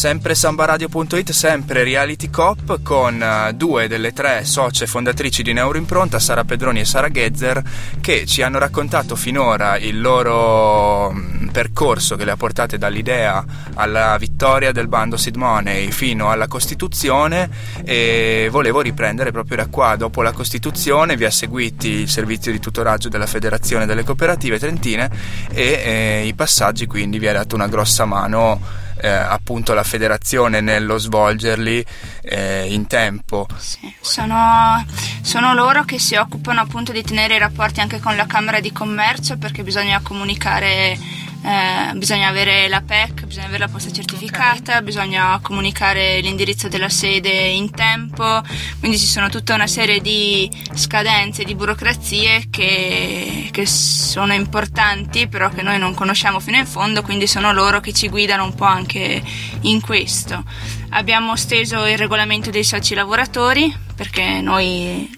Sempre 0.01 0.33
sambaradio.it, 0.33 1.29
sempre 1.29 1.83
Reality 1.83 2.31
Cop 2.31 2.81
con 2.81 3.21
eh, 3.21 3.53
due 3.53 3.87
delle 3.87 4.13
tre 4.13 4.43
socie 4.45 4.87
fondatrici 4.87 5.43
di 5.43 5.53
Neuroimpronta, 5.53 6.17
Sara 6.17 6.43
Pedroni 6.43 6.79
e 6.79 6.85
Sara 6.85 7.11
Gezzer, 7.11 7.61
che 8.01 8.25
ci 8.25 8.41
hanno 8.41 8.57
raccontato 8.57 9.15
finora 9.15 9.77
il 9.77 10.01
loro 10.01 11.11
mm, 11.11 11.49
percorso 11.49 12.15
che 12.15 12.25
le 12.25 12.31
ha 12.31 12.35
portate 12.35 12.79
dall'idea 12.79 13.45
alla 13.75 14.17
vittoria 14.17 14.71
del 14.71 14.87
bando 14.87 15.17
Seed 15.17 15.35
Money 15.35 15.91
fino 15.91 16.31
alla 16.31 16.47
Costituzione 16.47 17.47
e 17.85 18.47
volevo 18.49 18.81
riprendere 18.81 19.31
proprio 19.31 19.57
da 19.57 19.67
qua. 19.67 19.95
Dopo 19.97 20.23
la 20.23 20.31
Costituzione 20.31 21.15
vi 21.15 21.25
ha 21.25 21.31
seguiti 21.31 21.89
il 21.89 22.09
servizio 22.09 22.51
di 22.51 22.57
tutoraggio 22.57 23.07
della 23.07 23.27
Federazione 23.27 23.85
delle 23.85 24.03
Cooperative 24.03 24.57
Trentine 24.57 25.11
e 25.51 25.61
eh, 25.61 26.25
i 26.25 26.33
passaggi 26.33 26.87
quindi 26.87 27.19
vi 27.19 27.27
ha 27.27 27.33
dato 27.33 27.53
una 27.53 27.67
grossa 27.67 28.05
mano 28.05 28.89
eh, 29.01 29.09
appunto 29.09 29.73
la 29.73 29.83
federazione 29.83 30.61
nello 30.61 30.97
svolgerli 30.97 31.83
eh, 32.21 32.71
in 32.71 32.85
tempo. 32.87 33.47
Sì, 33.57 33.93
Sono, 33.99 34.85
sono 35.21 35.53
loro 35.53 35.83
che 35.83 35.99
si 35.99 36.15
occupano 36.15 36.61
appunto 36.61 36.91
di 36.91 37.01
tenere 37.01 37.35
i 37.35 37.39
rapporti 37.39 37.79
anche 37.79 37.99
con 37.99 38.15
la 38.15 38.27
Camera 38.27 38.59
di 38.59 38.71
Commercio 38.71 39.37
perché 39.37 39.63
bisogna 39.63 39.99
comunicare 40.01 40.97
eh, 41.43 41.93
bisogna 41.95 42.27
avere 42.27 42.67
la 42.67 42.81
PEC, 42.81 43.25
bisogna 43.25 43.47
avere 43.47 43.65
la 43.65 43.67
posta 43.67 43.91
certificata, 43.91 44.81
bisogna 44.81 45.39
comunicare 45.41 46.19
l'indirizzo 46.19 46.67
della 46.67 46.89
sede 46.89 47.29
in 47.29 47.71
tempo, 47.71 48.41
quindi 48.79 48.99
ci 48.99 49.07
sono 49.07 49.29
tutta 49.29 49.55
una 49.55 49.67
serie 49.67 50.01
di 50.01 50.49
scadenze, 50.73 51.43
di 51.43 51.55
burocrazie 51.55 52.47
che, 52.49 53.49
che 53.51 53.65
sono 53.65 54.33
importanti, 54.33 55.27
però 55.27 55.49
che 55.49 55.63
noi 55.63 55.79
non 55.79 55.95
conosciamo 55.95 56.39
fino 56.39 56.57
in 56.57 56.67
fondo, 56.67 57.01
quindi 57.01 57.25
sono 57.25 57.51
loro 57.53 57.79
che 57.79 57.91
ci 57.91 58.07
guidano 58.07 58.43
un 58.43 58.53
po' 58.53 58.65
anche 58.65 59.23
in 59.61 59.81
questo. 59.81 60.43
Abbiamo 60.89 61.35
steso 61.35 61.85
il 61.85 61.97
regolamento 61.97 62.51
dei 62.51 62.63
soci 62.63 62.93
lavoratori 62.93 63.73
perché 63.95 64.41
noi 64.41 65.09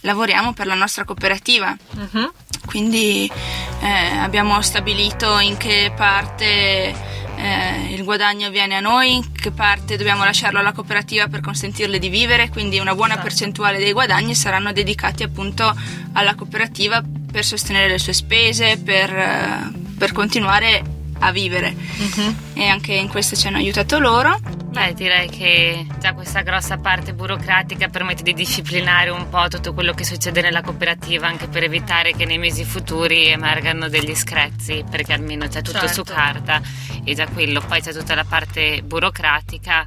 lavoriamo 0.00 0.52
per 0.52 0.66
la 0.66 0.74
nostra 0.74 1.04
cooperativa. 1.04 1.76
Mhm. 1.94 2.32
Quindi 2.66 3.30
eh, 3.80 4.16
abbiamo 4.18 4.60
stabilito 4.62 5.38
in 5.38 5.56
che 5.56 5.92
parte 5.96 6.94
eh, 7.36 7.94
il 7.94 8.04
guadagno 8.04 8.50
viene 8.50 8.76
a 8.76 8.80
noi, 8.80 9.14
in 9.16 9.32
che 9.32 9.50
parte 9.50 9.96
dobbiamo 9.96 10.24
lasciarlo 10.24 10.58
alla 10.58 10.72
cooperativa 10.72 11.26
per 11.26 11.40
consentirle 11.40 11.98
di 11.98 12.08
vivere, 12.08 12.50
quindi 12.50 12.78
una 12.78 12.94
buona 12.94 13.14
Certo. 13.14 13.28
percentuale 13.28 13.78
dei 13.78 13.92
guadagni 13.92 14.34
saranno 14.34 14.72
dedicati 14.72 15.22
appunto 15.22 15.74
alla 16.12 16.34
cooperativa 16.34 17.02
per 17.32 17.44
sostenere 17.44 17.88
le 17.88 17.98
sue 17.98 18.12
spese, 18.12 18.76
per, 18.78 19.10
eh, 19.16 19.72
per 19.96 20.12
continuare 20.12 20.82
a 21.20 21.32
vivere. 21.32 21.74
Mhm. 21.74 22.36
E 22.54 22.66
anche 22.68 22.92
in 22.92 23.08
questo 23.08 23.36
ci 23.36 23.46
hanno 23.46 23.56
aiutato 23.56 23.98
loro. 23.98 24.38
Beh, 24.70 24.94
direi 24.94 25.28
che 25.28 25.84
già 25.98 26.14
questa 26.14 26.42
grossa 26.42 26.78
parte 26.78 27.12
burocratica 27.12 27.88
permette 27.88 28.22
di 28.22 28.32
disciplinare 28.32 29.10
un 29.10 29.28
po' 29.28 29.48
tutto 29.48 29.74
quello 29.74 29.92
che 29.92 30.04
succede 30.04 30.40
nella 30.42 30.62
cooperativa, 30.62 31.26
anche 31.26 31.48
per 31.48 31.64
evitare 31.64 32.12
che 32.12 32.24
nei 32.24 32.38
mesi 32.38 32.64
futuri 32.64 33.26
emergano 33.26 33.88
degli 33.88 34.14
screzi, 34.14 34.84
perché 34.88 35.12
almeno 35.12 35.48
c'è 35.48 35.60
tutto 35.60 35.88
su 35.88 36.02
Certo. 36.04 36.12
carta 36.12 36.62
e 37.04 37.14
già 37.14 37.26
quello. 37.26 37.60
Poi 37.60 37.80
c'è 37.80 37.92
tutta 37.92 38.14
la 38.14 38.24
parte 38.24 38.82
burocratica 38.82 39.84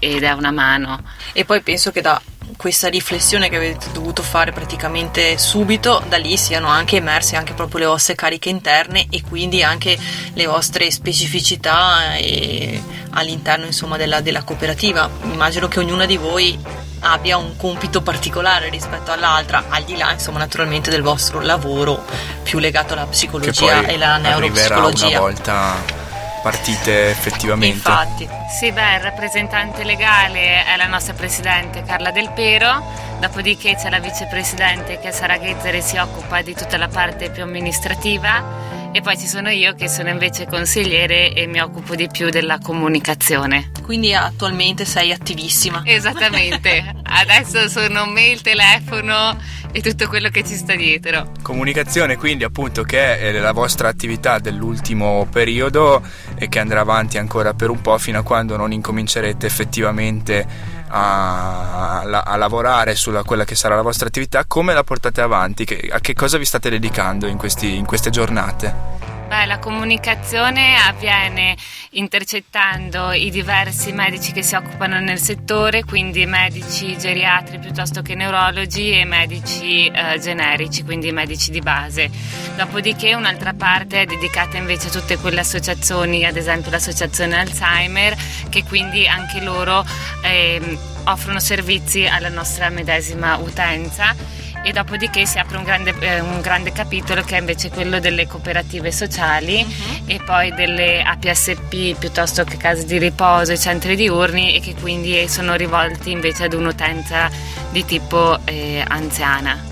ed 0.00 0.24
è 0.24 0.32
una 0.32 0.50
mano. 0.50 1.00
E 1.32 1.44
poi 1.44 1.60
penso 1.62 1.92
che 1.92 2.00
da 2.00 2.20
questa 2.56 2.88
riflessione 2.88 3.48
che 3.48 3.56
avete 3.56 3.92
dovuto 3.92 4.22
fare 4.22 4.52
praticamente 4.52 5.38
subito, 5.38 6.02
da 6.08 6.16
lì 6.16 6.36
siano 6.36 6.68
anche 6.68 6.96
emerse 6.96 7.36
anche 7.36 7.54
proprio 7.54 7.80
le 7.80 7.86
vostre 7.86 8.14
cariche 8.14 8.48
interne 8.48 9.06
e 9.10 9.22
quindi 9.22 9.62
anche 9.62 9.98
le 10.32 10.46
vostre 10.46 10.90
specificità 10.90 12.14
e 12.16 12.82
all'interno 13.10 13.66
insomma 13.66 13.96
della, 13.96 14.20
della 14.20 14.42
cooperativa. 14.42 15.08
Immagino 15.24 15.68
che 15.68 15.80
ognuna 15.80 16.06
di 16.06 16.16
voi 16.16 16.58
abbia 17.00 17.36
un 17.36 17.56
compito 17.56 18.00
particolare 18.02 18.68
rispetto 18.68 19.10
all'altra, 19.10 19.64
al 19.68 19.82
di 19.84 19.96
là 19.96 20.12
insomma 20.12 20.38
naturalmente 20.38 20.90
del 20.90 21.02
vostro 21.02 21.40
lavoro 21.40 22.04
più 22.42 22.58
legato 22.58 22.92
alla 22.92 23.06
psicologia 23.06 23.84
e 23.86 23.94
alla 23.94 24.14
arriverà 24.14 24.16
una 24.16 24.28
neuropsicologia. 24.28 25.18
volta 25.18 26.02
partite 26.42 27.10
effettivamente. 27.10 27.76
Infatti, 27.88 28.28
Sì, 28.58 28.70
beh, 28.72 28.96
il 28.96 29.00
rappresentante 29.00 29.84
legale 29.84 30.64
è 30.64 30.76
la 30.76 30.86
nostra 30.86 31.14
presidente 31.14 31.82
Carla 31.84 32.10
Del 32.10 32.30
Pero, 32.32 32.84
dopodiché 33.20 33.76
c'è 33.76 33.88
la 33.88 34.00
vicepresidente 34.00 34.98
che 34.98 35.08
è 35.08 35.10
Sara 35.12 35.38
Ghezzere 35.38 35.80
si 35.80 35.96
occupa 35.96 36.42
di 36.42 36.54
tutta 36.54 36.76
la 36.76 36.88
parte 36.88 37.30
più 37.30 37.42
amministrativa 37.42 38.90
e 38.92 39.00
poi 39.00 39.16
ci 39.16 39.26
sono 39.26 39.48
io 39.48 39.74
che 39.74 39.88
sono 39.88 40.10
invece 40.10 40.46
consigliere 40.46 41.32
e 41.32 41.46
mi 41.46 41.60
occupo 41.60 41.94
di 41.94 42.08
più 42.08 42.28
della 42.28 42.58
comunicazione. 42.58 43.70
quindi 43.82 44.14
attualmente 44.14 44.84
sei 44.84 45.12
attivissima. 45.12 45.82
Esattamente, 45.84 46.94
adesso 47.02 47.68
sono 47.68 48.04
mail, 48.06 48.42
telefono 48.42 49.36
e 49.72 49.80
tutto 49.80 50.06
quello 50.06 50.28
che 50.28 50.44
ci 50.44 50.54
sta 50.54 50.74
dietro. 50.76 51.32
Comunicazione 51.42 52.16
quindi 52.16 52.44
appunto 52.44 52.82
che 52.82 53.18
è 53.18 53.32
la 53.32 53.52
vostra 53.52 53.88
attività 53.88 54.38
dell'ultimo 54.38 55.26
periodo 55.30 56.02
e 56.36 56.48
che 56.48 56.58
andrà 56.58 56.80
avanti 56.80 57.18
ancora 57.18 57.54
per 57.54 57.70
un 57.70 57.80
po' 57.80 57.96
fino 57.98 58.18
a 58.18 58.22
quando 58.22 58.56
non 58.56 58.72
incomincerete 58.72 59.46
effettivamente 59.46 60.46
a, 60.88 62.00
a- 62.02 62.22
a 62.22 62.36
lavorare 62.36 62.94
sulla 62.94 63.22
quella 63.24 63.44
che 63.44 63.54
sarà 63.54 63.74
la 63.74 63.82
vostra 63.82 64.08
attività, 64.08 64.44
come 64.46 64.74
la 64.74 64.84
portate 64.84 65.20
avanti, 65.20 65.64
Che- 65.64 65.88
a 65.90 66.00
che 66.00 66.12
cosa 66.14 66.36
vi 66.38 66.44
state 66.44 66.68
dedicando 66.70 67.26
in, 67.26 67.38
questi- 67.38 67.76
in 67.76 67.86
queste 67.86 68.10
giornate? 68.10 69.11
Beh, 69.32 69.46
la 69.46 69.58
comunicazione 69.58 70.76
avviene 70.76 71.56
intercettando 71.92 73.12
i 73.12 73.30
diversi 73.30 73.90
medici 73.90 74.30
che 74.30 74.42
si 74.42 74.54
occupano 74.54 75.00
nel 75.00 75.18
settore, 75.18 75.84
quindi 75.84 76.26
medici 76.26 76.98
geriatri 76.98 77.58
piuttosto 77.58 78.02
che 78.02 78.14
neurologi 78.14 78.90
e 78.90 79.06
medici 79.06 79.86
eh, 79.86 80.18
generici, 80.20 80.84
quindi 80.84 81.12
medici 81.12 81.50
di 81.50 81.60
base. 81.60 82.10
Dopodiché 82.58 83.14
un'altra 83.14 83.54
parte 83.54 84.02
è 84.02 84.04
dedicata 84.04 84.58
invece 84.58 84.88
a 84.88 84.90
tutte 84.90 85.16
quelle 85.16 85.40
associazioni, 85.40 86.26
ad 86.26 86.36
esempio 86.36 86.70
l'associazione 86.70 87.38
Alzheimer, 87.38 88.14
che 88.50 88.64
quindi 88.64 89.08
anche 89.08 89.40
loro 89.40 89.82
ehm, 90.24 90.78
offrono 91.04 91.40
servizi 91.40 92.04
alla 92.04 92.28
nostra 92.28 92.68
medesima 92.68 93.38
utenza 93.38 94.14
e 94.62 94.72
dopodiché 94.72 95.26
si 95.26 95.38
apre 95.38 95.56
un 95.56 95.64
grande, 95.64 95.94
eh, 96.00 96.20
un 96.20 96.40
grande 96.40 96.72
capitolo 96.72 97.22
che 97.22 97.36
è 97.36 97.40
invece 97.40 97.70
quello 97.70 98.00
delle 98.00 98.26
cooperative 98.26 98.92
sociali 98.92 99.66
e 100.06 100.20
poi 100.24 100.52
delle 100.54 101.02
APSP 101.02 101.96
piuttosto 101.98 102.44
che 102.44 102.56
case 102.56 102.84
di 102.84 102.98
riposo 102.98 103.52
e 103.52 103.58
centri 103.58 103.96
diurni 103.96 104.54
e 104.54 104.60
che 104.60 104.74
quindi 104.74 105.28
sono 105.28 105.54
rivolti 105.54 106.10
invece 106.10 106.44
ad 106.44 106.54
un'utenza 106.54 107.30
di 107.70 107.84
tipo 107.84 108.38
eh, 108.44 108.84
anziana. 108.86 109.70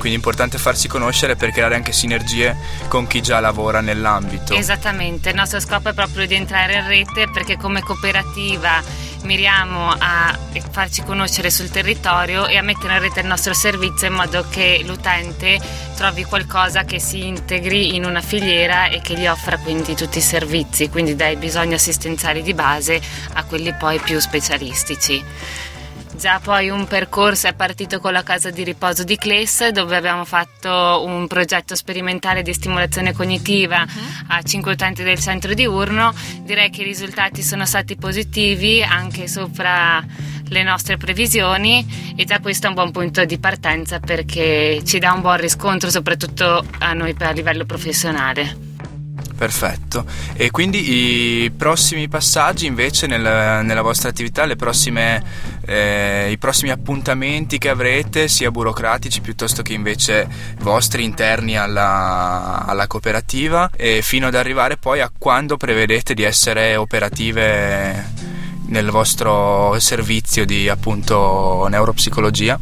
Quindi 0.00 0.16
è 0.18 0.22
importante 0.22 0.56
farsi 0.56 0.88
conoscere 0.88 1.36
per 1.36 1.50
creare 1.50 1.74
anche 1.74 1.92
sinergie 1.92 2.56
con 2.88 3.06
chi 3.06 3.20
già 3.20 3.38
lavora 3.38 3.82
nell'ambito. 3.82 4.54
Esattamente, 4.54 5.28
il 5.28 5.34
nostro 5.34 5.60
scopo 5.60 5.90
è 5.90 5.92
proprio 5.92 6.26
di 6.26 6.34
entrare 6.34 6.76
in 6.76 6.86
rete 6.86 7.28
perché 7.30 7.58
come 7.58 7.82
cooperativa 7.82 8.82
miriamo 9.22 9.94
a 9.96 10.38
farci 10.70 11.02
conoscere 11.02 11.50
sul 11.50 11.70
territorio 11.70 12.46
e 12.46 12.56
a 12.56 12.62
mettere 12.62 12.94
in 12.94 13.00
rete 13.00 13.20
il 13.20 13.26
nostro 13.26 13.54
servizio 13.54 14.08
in 14.08 14.14
modo 14.14 14.46
che 14.48 14.82
l'utente 14.84 15.58
trovi 15.96 16.24
qualcosa 16.24 16.84
che 16.84 16.98
si 16.98 17.26
integri 17.26 17.94
in 17.94 18.04
una 18.04 18.20
filiera 18.20 18.88
e 18.88 19.00
che 19.00 19.14
gli 19.14 19.26
offra 19.26 19.58
quindi 19.58 19.94
tutti 19.94 20.18
i 20.18 20.22
servizi, 20.22 20.88
quindi 20.88 21.14
dai 21.14 21.36
bisogni 21.36 21.74
assistenziali 21.74 22.42
di 22.42 22.54
base 22.54 23.00
a 23.34 23.44
quelli 23.44 23.74
poi 23.74 23.98
più 23.98 24.18
specialistici. 24.18 25.22
Già 26.20 26.38
poi 26.38 26.68
un 26.68 26.86
percorso 26.86 27.46
è 27.46 27.54
partito 27.54 27.98
con 27.98 28.12
la 28.12 28.22
casa 28.22 28.50
di 28.50 28.62
riposo 28.62 29.04
di 29.04 29.16
Cles 29.16 29.68
dove 29.68 29.96
abbiamo 29.96 30.26
fatto 30.26 31.02
un 31.02 31.26
progetto 31.26 31.74
sperimentale 31.74 32.42
di 32.42 32.52
stimolazione 32.52 33.14
cognitiva 33.14 33.86
a 34.26 34.42
5 34.42 34.72
utenti 34.72 35.02
del 35.02 35.18
centro 35.18 35.54
diurno. 35.54 36.12
Direi 36.42 36.68
che 36.68 36.82
i 36.82 36.84
risultati 36.84 37.40
sono 37.42 37.64
stati 37.64 37.96
positivi 37.96 38.82
anche 38.82 39.28
sopra 39.28 40.04
le 40.48 40.62
nostre 40.62 40.98
previsioni 40.98 42.14
e 42.14 42.26
già 42.26 42.38
questo 42.40 42.66
è 42.66 42.68
un 42.68 42.74
buon 42.74 42.90
punto 42.90 43.24
di 43.24 43.38
partenza 43.38 43.98
perché 43.98 44.82
ci 44.84 44.98
dà 44.98 45.12
un 45.12 45.22
buon 45.22 45.38
riscontro 45.38 45.88
soprattutto 45.88 46.62
a 46.80 46.92
noi 46.92 47.14
a 47.18 47.30
livello 47.30 47.64
professionale. 47.64 48.69
Perfetto. 49.40 50.04
E 50.34 50.50
quindi 50.50 51.44
i 51.44 51.50
prossimi 51.50 52.08
passaggi 52.08 52.66
invece 52.66 53.06
nel- 53.06 53.64
nella 53.64 53.80
vostra 53.80 54.10
attività, 54.10 54.44
prossime, 54.54 55.24
eh, 55.64 56.28
i 56.30 56.36
prossimi 56.36 56.70
appuntamenti 56.70 57.56
che 57.56 57.70
avrete, 57.70 58.28
sia 58.28 58.50
burocratici 58.50 59.22
piuttosto 59.22 59.62
che 59.62 59.72
invece 59.72 60.28
vostri 60.58 61.04
interni 61.04 61.56
alla, 61.56 62.66
alla 62.66 62.86
cooperativa, 62.86 63.70
fino 64.02 64.26
ad 64.26 64.34
arrivare 64.34 64.76
poi 64.76 65.00
a 65.00 65.10
quando 65.16 65.56
prevedete 65.56 66.12
di 66.12 66.22
essere 66.22 66.76
operative 66.76 68.12
nel 68.66 68.90
vostro 68.90 69.74
servizio 69.78 70.44
di 70.44 70.68
appunto 70.68 71.66
neuropsicologia. 71.70 72.60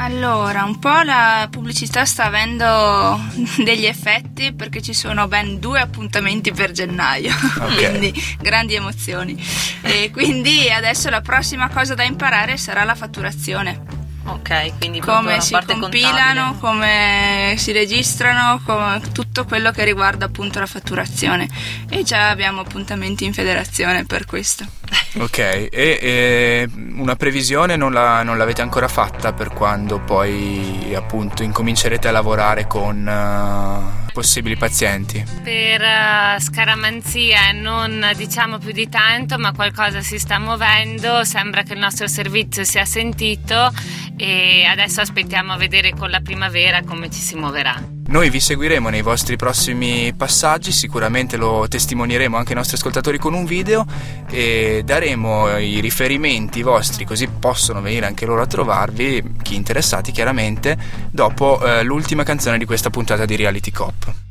Allora, 0.00 0.62
un 0.64 0.78
po' 0.78 1.00
la 1.02 1.48
pubblicità 1.50 2.04
sta 2.04 2.24
avendo 2.26 3.20
degli 3.64 3.84
effetti 3.84 4.52
perché 4.54 4.80
ci 4.80 4.94
sono 4.94 5.26
ben 5.26 5.58
due 5.58 5.80
appuntamenti 5.80 6.52
per 6.52 6.70
gennaio, 6.70 7.32
Ok. 7.60 7.74
quindi 7.90 8.14
grandi 8.40 8.74
emozioni. 8.74 9.36
E 9.82 10.10
quindi 10.12 10.70
adesso 10.70 11.10
la 11.10 11.20
prossima 11.20 11.68
cosa 11.68 11.94
da 11.94 12.04
imparare 12.04 12.56
sarà 12.56 12.84
la 12.84 12.94
fatturazione. 12.94 13.97
Ok, 14.30 14.76
quindi 14.78 15.00
Come 15.00 15.40
si 15.40 15.52
parte 15.52 15.78
compilano, 15.78 16.54
contabile. 16.58 16.58
come 16.60 17.54
si 17.56 17.72
registrano, 17.72 18.60
come- 18.64 19.00
tutto 19.12 19.44
quello 19.46 19.70
che 19.70 19.84
riguarda 19.84 20.26
appunto 20.26 20.58
la 20.60 20.66
fatturazione. 20.66 21.48
E 21.88 22.02
già 22.02 22.28
abbiamo 22.28 22.60
appuntamenti 22.60 23.24
in 23.24 23.32
federazione 23.32 24.04
per 24.04 24.26
questo. 24.26 24.66
Ok, 25.18 25.38
e, 25.38 25.70
e 25.72 26.68
una 26.74 27.16
previsione 27.16 27.76
non, 27.76 27.92
la- 27.92 28.22
non 28.22 28.36
l'avete 28.36 28.60
ancora 28.62 28.88
fatta 28.88 29.32
per 29.32 29.48
quando 29.48 29.98
poi 30.00 30.92
appunto 30.94 31.42
incomincerete 31.42 32.08
a 32.08 32.12
lavorare 32.12 32.66
con 32.66 33.08
eh, 33.08 33.97
possibili 34.18 34.56
pazienti? 34.56 35.24
Per 35.44 35.80
eh, 35.80 36.40
scaramanzia 36.40 37.52
non 37.52 38.04
diciamo 38.16 38.58
più 38.58 38.72
di 38.72 38.88
tanto, 38.88 39.38
ma 39.38 39.52
qualcosa 39.52 40.00
si 40.00 40.18
sta 40.18 40.40
muovendo, 40.40 41.22
sembra 41.22 41.62
che 41.62 41.74
il 41.74 41.78
nostro 41.78 42.08
servizio 42.08 42.64
sia 42.64 42.84
sentito 42.84 43.72
e 44.16 44.64
adesso 44.64 45.00
aspettiamo 45.00 45.52
a 45.52 45.56
vedere 45.56 45.92
con 45.92 46.10
la 46.10 46.20
primavera 46.20 46.82
come 46.82 47.08
ci 47.10 47.20
si 47.20 47.36
muoverà. 47.36 47.97
Noi 48.08 48.30
vi 48.30 48.40
seguiremo 48.40 48.88
nei 48.88 49.02
vostri 49.02 49.36
prossimi 49.36 50.14
passaggi, 50.14 50.72
sicuramente 50.72 51.36
lo 51.36 51.66
testimonieremo 51.68 52.38
anche 52.38 52.50
ai 52.50 52.56
nostri 52.56 52.76
ascoltatori 52.78 53.18
con 53.18 53.34
un 53.34 53.44
video 53.44 53.84
e 54.30 54.80
daremo 54.82 55.58
i 55.58 55.80
riferimenti 55.80 56.62
vostri 56.62 57.04
così 57.04 57.28
possono 57.28 57.82
venire 57.82 58.06
anche 58.06 58.24
loro 58.24 58.40
a 58.40 58.46
trovarvi, 58.46 59.34
chi 59.42 59.56
interessati 59.56 60.10
chiaramente, 60.10 60.78
dopo 61.10 61.62
eh, 61.62 61.82
l'ultima 61.82 62.22
canzone 62.22 62.56
di 62.56 62.64
questa 62.64 62.88
puntata 62.88 63.26
di 63.26 63.36
Reality 63.36 63.70
Cop. 63.70 64.27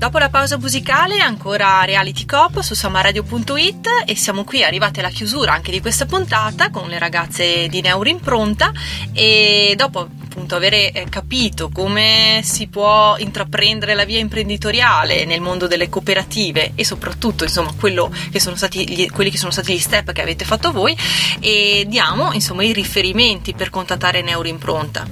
Dopo 0.00 0.16
la 0.16 0.30
pausa 0.30 0.56
musicale 0.56 1.18
ancora 1.18 1.84
Reality 1.84 2.24
Cop 2.24 2.60
su 2.60 2.72
samaradio.it 2.72 4.04
e 4.06 4.16
siamo 4.16 4.44
qui 4.44 4.64
arrivati 4.64 5.00
alla 5.00 5.10
chiusura 5.10 5.52
anche 5.52 5.70
di 5.70 5.82
questa 5.82 6.06
puntata 6.06 6.70
con 6.70 6.88
le 6.88 6.98
ragazze 6.98 7.68
di 7.68 7.82
Neurimpronta 7.82 8.72
e 9.12 9.74
dopo 9.76 9.98
appunto 10.00 10.56
avere 10.56 10.90
eh, 10.92 11.04
capito 11.10 11.68
come 11.68 12.40
si 12.42 12.68
può 12.68 13.18
intraprendere 13.18 13.92
la 13.92 14.06
via 14.06 14.18
imprenditoriale 14.18 15.26
nel 15.26 15.42
mondo 15.42 15.66
delle 15.66 15.90
cooperative 15.90 16.72
e 16.76 16.82
soprattutto 16.82 17.44
insomma 17.44 17.74
che 17.78 18.82
gli, 18.82 19.10
quelli 19.10 19.30
che 19.30 19.36
sono 19.36 19.50
stati 19.50 19.74
gli 19.74 19.78
step 19.78 20.12
che 20.12 20.22
avete 20.22 20.46
fatto 20.46 20.72
voi 20.72 20.96
e 21.40 21.84
diamo 21.86 22.32
insomma 22.32 22.64
i 22.64 22.72
riferimenti 22.72 23.52
per 23.52 23.68
contattare 23.68 24.22
Neurimpronta. 24.22 25.06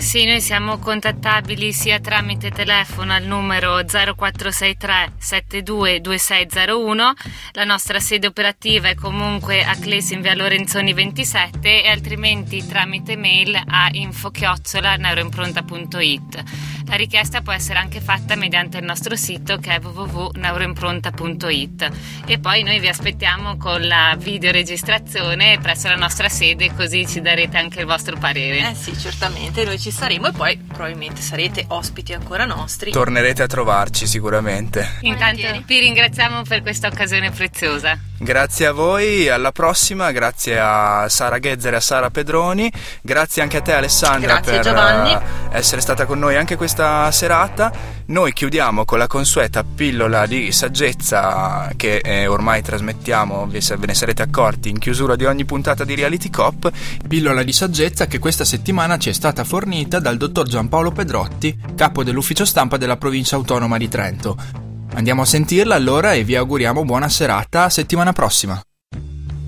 Sì, 0.00 0.24
noi 0.24 0.40
siamo 0.40 0.78
contattabili 0.78 1.74
sia 1.74 2.00
tramite 2.00 2.50
telefono 2.50 3.12
al 3.12 3.22
numero 3.22 3.84
0463 3.84 5.12
722601, 5.18 7.12
la 7.52 7.64
nostra 7.64 8.00
sede 8.00 8.26
operativa 8.26 8.88
è 8.88 8.94
comunque 8.94 9.62
a 9.62 9.76
Clesi 9.76 10.14
in 10.14 10.22
via 10.22 10.34
Lorenzoni 10.34 10.94
27 10.94 11.84
e 11.84 11.88
altrimenti 11.88 12.66
tramite 12.66 13.14
mail 13.14 13.54
a 13.54 13.88
info-neuroimpronta.it. 13.92 16.42
La 16.86 16.96
richiesta 16.96 17.42
può 17.42 17.52
essere 17.52 17.78
anche 17.78 18.00
fatta 18.00 18.34
mediante 18.34 18.78
il 18.78 18.84
nostro 18.84 19.14
sito 19.14 19.58
che 19.58 19.76
è 19.76 19.80
www.neuroimpronta.it 19.80 21.90
e 22.26 22.38
poi 22.40 22.64
noi 22.64 22.80
vi 22.80 22.88
aspettiamo 22.88 23.56
con 23.58 23.86
la 23.86 24.16
videoregistrazione 24.18 25.60
presso 25.60 25.86
la 25.86 25.94
nostra 25.94 26.28
sede 26.28 26.74
così 26.74 27.06
ci 27.06 27.20
darete 27.20 27.58
anche 27.58 27.78
il 27.80 27.86
vostro 27.86 28.16
parere. 28.16 28.70
Eh 28.70 28.74
sì, 28.74 28.98
certamente, 28.98 29.64
noi 29.64 29.78
ci 29.78 29.89
saremo 29.90 30.28
e 30.28 30.32
poi 30.32 30.56
probabilmente 30.56 31.20
sarete 31.20 31.64
ospiti 31.68 32.12
ancora 32.12 32.44
nostri. 32.44 32.90
Tornerete 32.90 33.42
a 33.42 33.46
trovarci 33.46 34.06
sicuramente. 34.06 34.98
Intanto 35.02 35.62
vi 35.66 35.78
ringraziamo 35.78 36.42
per 36.42 36.62
questa 36.62 36.88
occasione 36.88 37.30
preziosa. 37.30 38.09
Grazie 38.22 38.66
a 38.66 38.72
voi, 38.72 39.30
alla 39.30 39.50
prossima, 39.50 40.12
grazie 40.12 40.58
a 40.60 41.08
Sara 41.08 41.38
Ghezzer 41.38 41.72
e 41.72 41.76
a 41.76 41.80
Sara 41.80 42.10
Pedroni, 42.10 42.70
grazie 43.00 43.40
anche 43.40 43.56
a 43.56 43.60
te 43.62 43.72
Alessandra 43.72 44.34
Grazie, 44.34 44.52
per 44.52 44.62
Giovanni. 44.62 45.12
eh, 45.14 45.20
essere 45.52 45.80
stata 45.80 46.04
con 46.04 46.18
noi 46.18 46.36
anche 46.36 46.54
questa 46.56 47.10
serata. 47.12 47.72
Noi 48.08 48.34
chiudiamo 48.34 48.84
con 48.84 48.98
la 48.98 49.06
consueta 49.06 49.64
pillola 49.64 50.26
di 50.26 50.52
saggezza 50.52 51.70
che 51.76 51.96
eh, 52.04 52.26
ormai 52.26 52.60
trasmettiamo, 52.60 53.46
ve 53.48 53.86
ne 53.86 53.94
sarete 53.94 54.20
accorti, 54.20 54.68
in 54.68 54.78
chiusura 54.78 55.16
di 55.16 55.24
ogni 55.24 55.46
puntata 55.46 55.84
di 55.84 55.94
Reality 55.94 56.28
Cop. 56.28 56.70
Pillola 57.08 57.42
di 57.42 57.52
saggezza 57.52 58.06
che 58.06 58.18
questa 58.18 58.44
settimana 58.44 58.98
ci 58.98 59.08
è 59.08 59.14
stata 59.14 59.44
fornita 59.44 59.98
dal 59.98 60.18
dottor 60.18 60.46
Giampaolo 60.46 60.90
Pedrotti, 60.90 61.58
capo 61.74 62.04
dell'ufficio 62.04 62.44
stampa 62.44 62.76
della 62.76 62.98
provincia 62.98 63.36
autonoma 63.36 63.78
di 63.78 63.88
Trento. 63.88 64.69
Andiamo 64.92 65.22
a 65.22 65.24
sentirla 65.24 65.76
allora 65.76 66.14
e 66.14 66.24
vi 66.24 66.34
auguriamo 66.34 66.84
buona 66.84 67.08
serata, 67.08 67.68
settimana 67.68 68.12
prossima. 68.12 68.60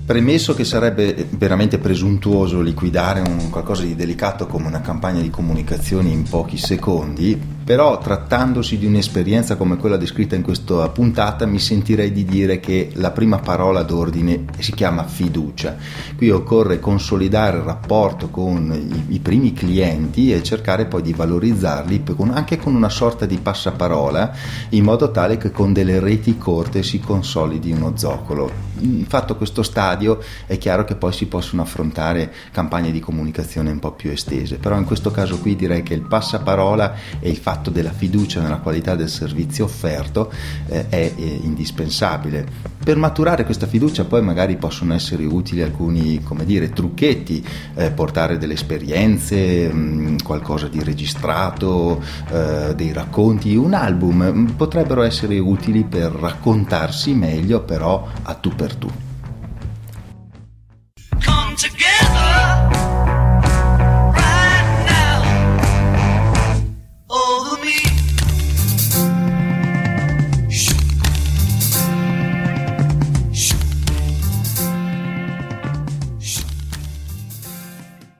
Premesso 0.05 0.53
che 0.53 0.63
sarebbe 0.63 1.27
veramente 1.31 1.77
presuntuoso 1.77 2.61
liquidare 2.61 3.21
un 3.21 3.49
qualcosa 3.49 3.83
di 3.83 3.95
delicato 3.95 4.47
come 4.47 4.67
una 4.67 4.81
campagna 4.81 5.21
di 5.21 5.29
comunicazione 5.29 6.09
in 6.09 6.23
pochi 6.23 6.57
secondi, 6.57 7.39
però 7.63 7.97
trattandosi 7.97 8.77
di 8.77 8.85
un'esperienza 8.85 9.55
come 9.55 9.77
quella 9.77 9.95
descritta 9.95 10.35
in 10.35 10.41
questa 10.41 10.89
puntata 10.89 11.45
mi 11.45 11.59
sentirei 11.59 12.11
di 12.11 12.25
dire 12.25 12.59
che 12.59 12.91
la 12.95 13.11
prima 13.11 13.39
parola 13.39 13.83
d'ordine 13.83 14.45
si 14.59 14.73
chiama 14.73 15.05
fiducia. 15.05 15.77
Qui 16.15 16.29
occorre 16.29 16.79
consolidare 16.79 17.57
il 17.57 17.63
rapporto 17.63 18.29
con 18.29 18.71
i, 18.73 19.15
i 19.15 19.19
primi 19.19 19.53
clienti 19.53 20.33
e 20.33 20.43
cercare 20.43 20.85
poi 20.85 21.01
di 21.01 21.13
valorizzarli 21.13 22.03
con- 22.15 22.31
anche 22.31 22.57
con 22.57 22.75
una 22.75 22.89
sorta 22.89 23.25
di 23.25 23.37
passaparola 23.37 24.35
in 24.69 24.83
modo 24.83 25.11
tale 25.11 25.37
che 25.37 25.51
con 25.51 25.71
delle 25.71 25.99
reti 25.99 26.37
corte 26.37 26.83
si 26.83 26.99
consolidi 26.99 27.71
uno 27.71 27.93
zoccolo. 27.95 28.51
Mm, 28.83 29.03
Fatto 29.03 29.35
questo 29.37 29.63
stadio 29.63 30.19
è 30.45 30.57
chiaro 30.57 30.83
che 30.83 30.95
poi 30.95 31.13
si 31.13 31.27
possono 31.27 31.61
affrontare 31.61 32.33
campagne 32.51 32.91
di 32.91 32.99
comunicazione 32.99 33.71
un 33.71 33.79
po' 33.79 33.91
più 33.91 34.09
estese, 34.09 34.57
però 34.57 34.77
in 34.77 34.85
questo 34.85 35.11
caso 35.11 35.39
qui 35.39 35.55
direi 35.55 35.83
che 35.83 35.93
il 35.93 36.01
passaparola 36.01 36.95
e 37.19 37.29
il 37.29 37.37
fatto 37.37 37.52
della 37.69 37.91
fiducia 37.91 38.41
nella 38.41 38.57
qualità 38.57 38.95
del 38.95 39.09
servizio 39.09 39.65
offerto 39.65 40.31
eh, 40.67 40.89
è 40.89 41.13
eh, 41.15 41.39
indispensabile. 41.43 42.45
Per 42.83 42.97
maturare 42.97 43.45
questa 43.45 43.67
fiducia 43.67 44.03
poi 44.05 44.21
magari 44.21 44.57
possono 44.57 44.93
essere 44.93 45.25
utili 45.25 45.61
alcuni, 45.61 46.21
dire, 46.43 46.71
trucchetti, 46.71 47.45
eh, 47.75 47.91
portare 47.91 48.37
delle 48.37 48.53
esperienze, 48.53 49.71
mh, 49.71 50.23
qualcosa 50.23 50.67
di 50.67 50.83
registrato, 50.83 52.01
eh, 52.29 52.73
dei 52.75 52.91
racconti, 52.91 53.55
un 53.55 53.73
album, 53.73 54.21
mh, 54.21 54.51
potrebbero 54.55 55.01
essere 55.03 55.39
utili 55.39 55.83
per 55.83 56.11
raccontarsi 56.11 57.13
meglio 57.13 57.61
però 57.61 58.07
a 58.23 58.33
tu 58.33 58.53
per 58.55 58.75
tu. 58.75 59.12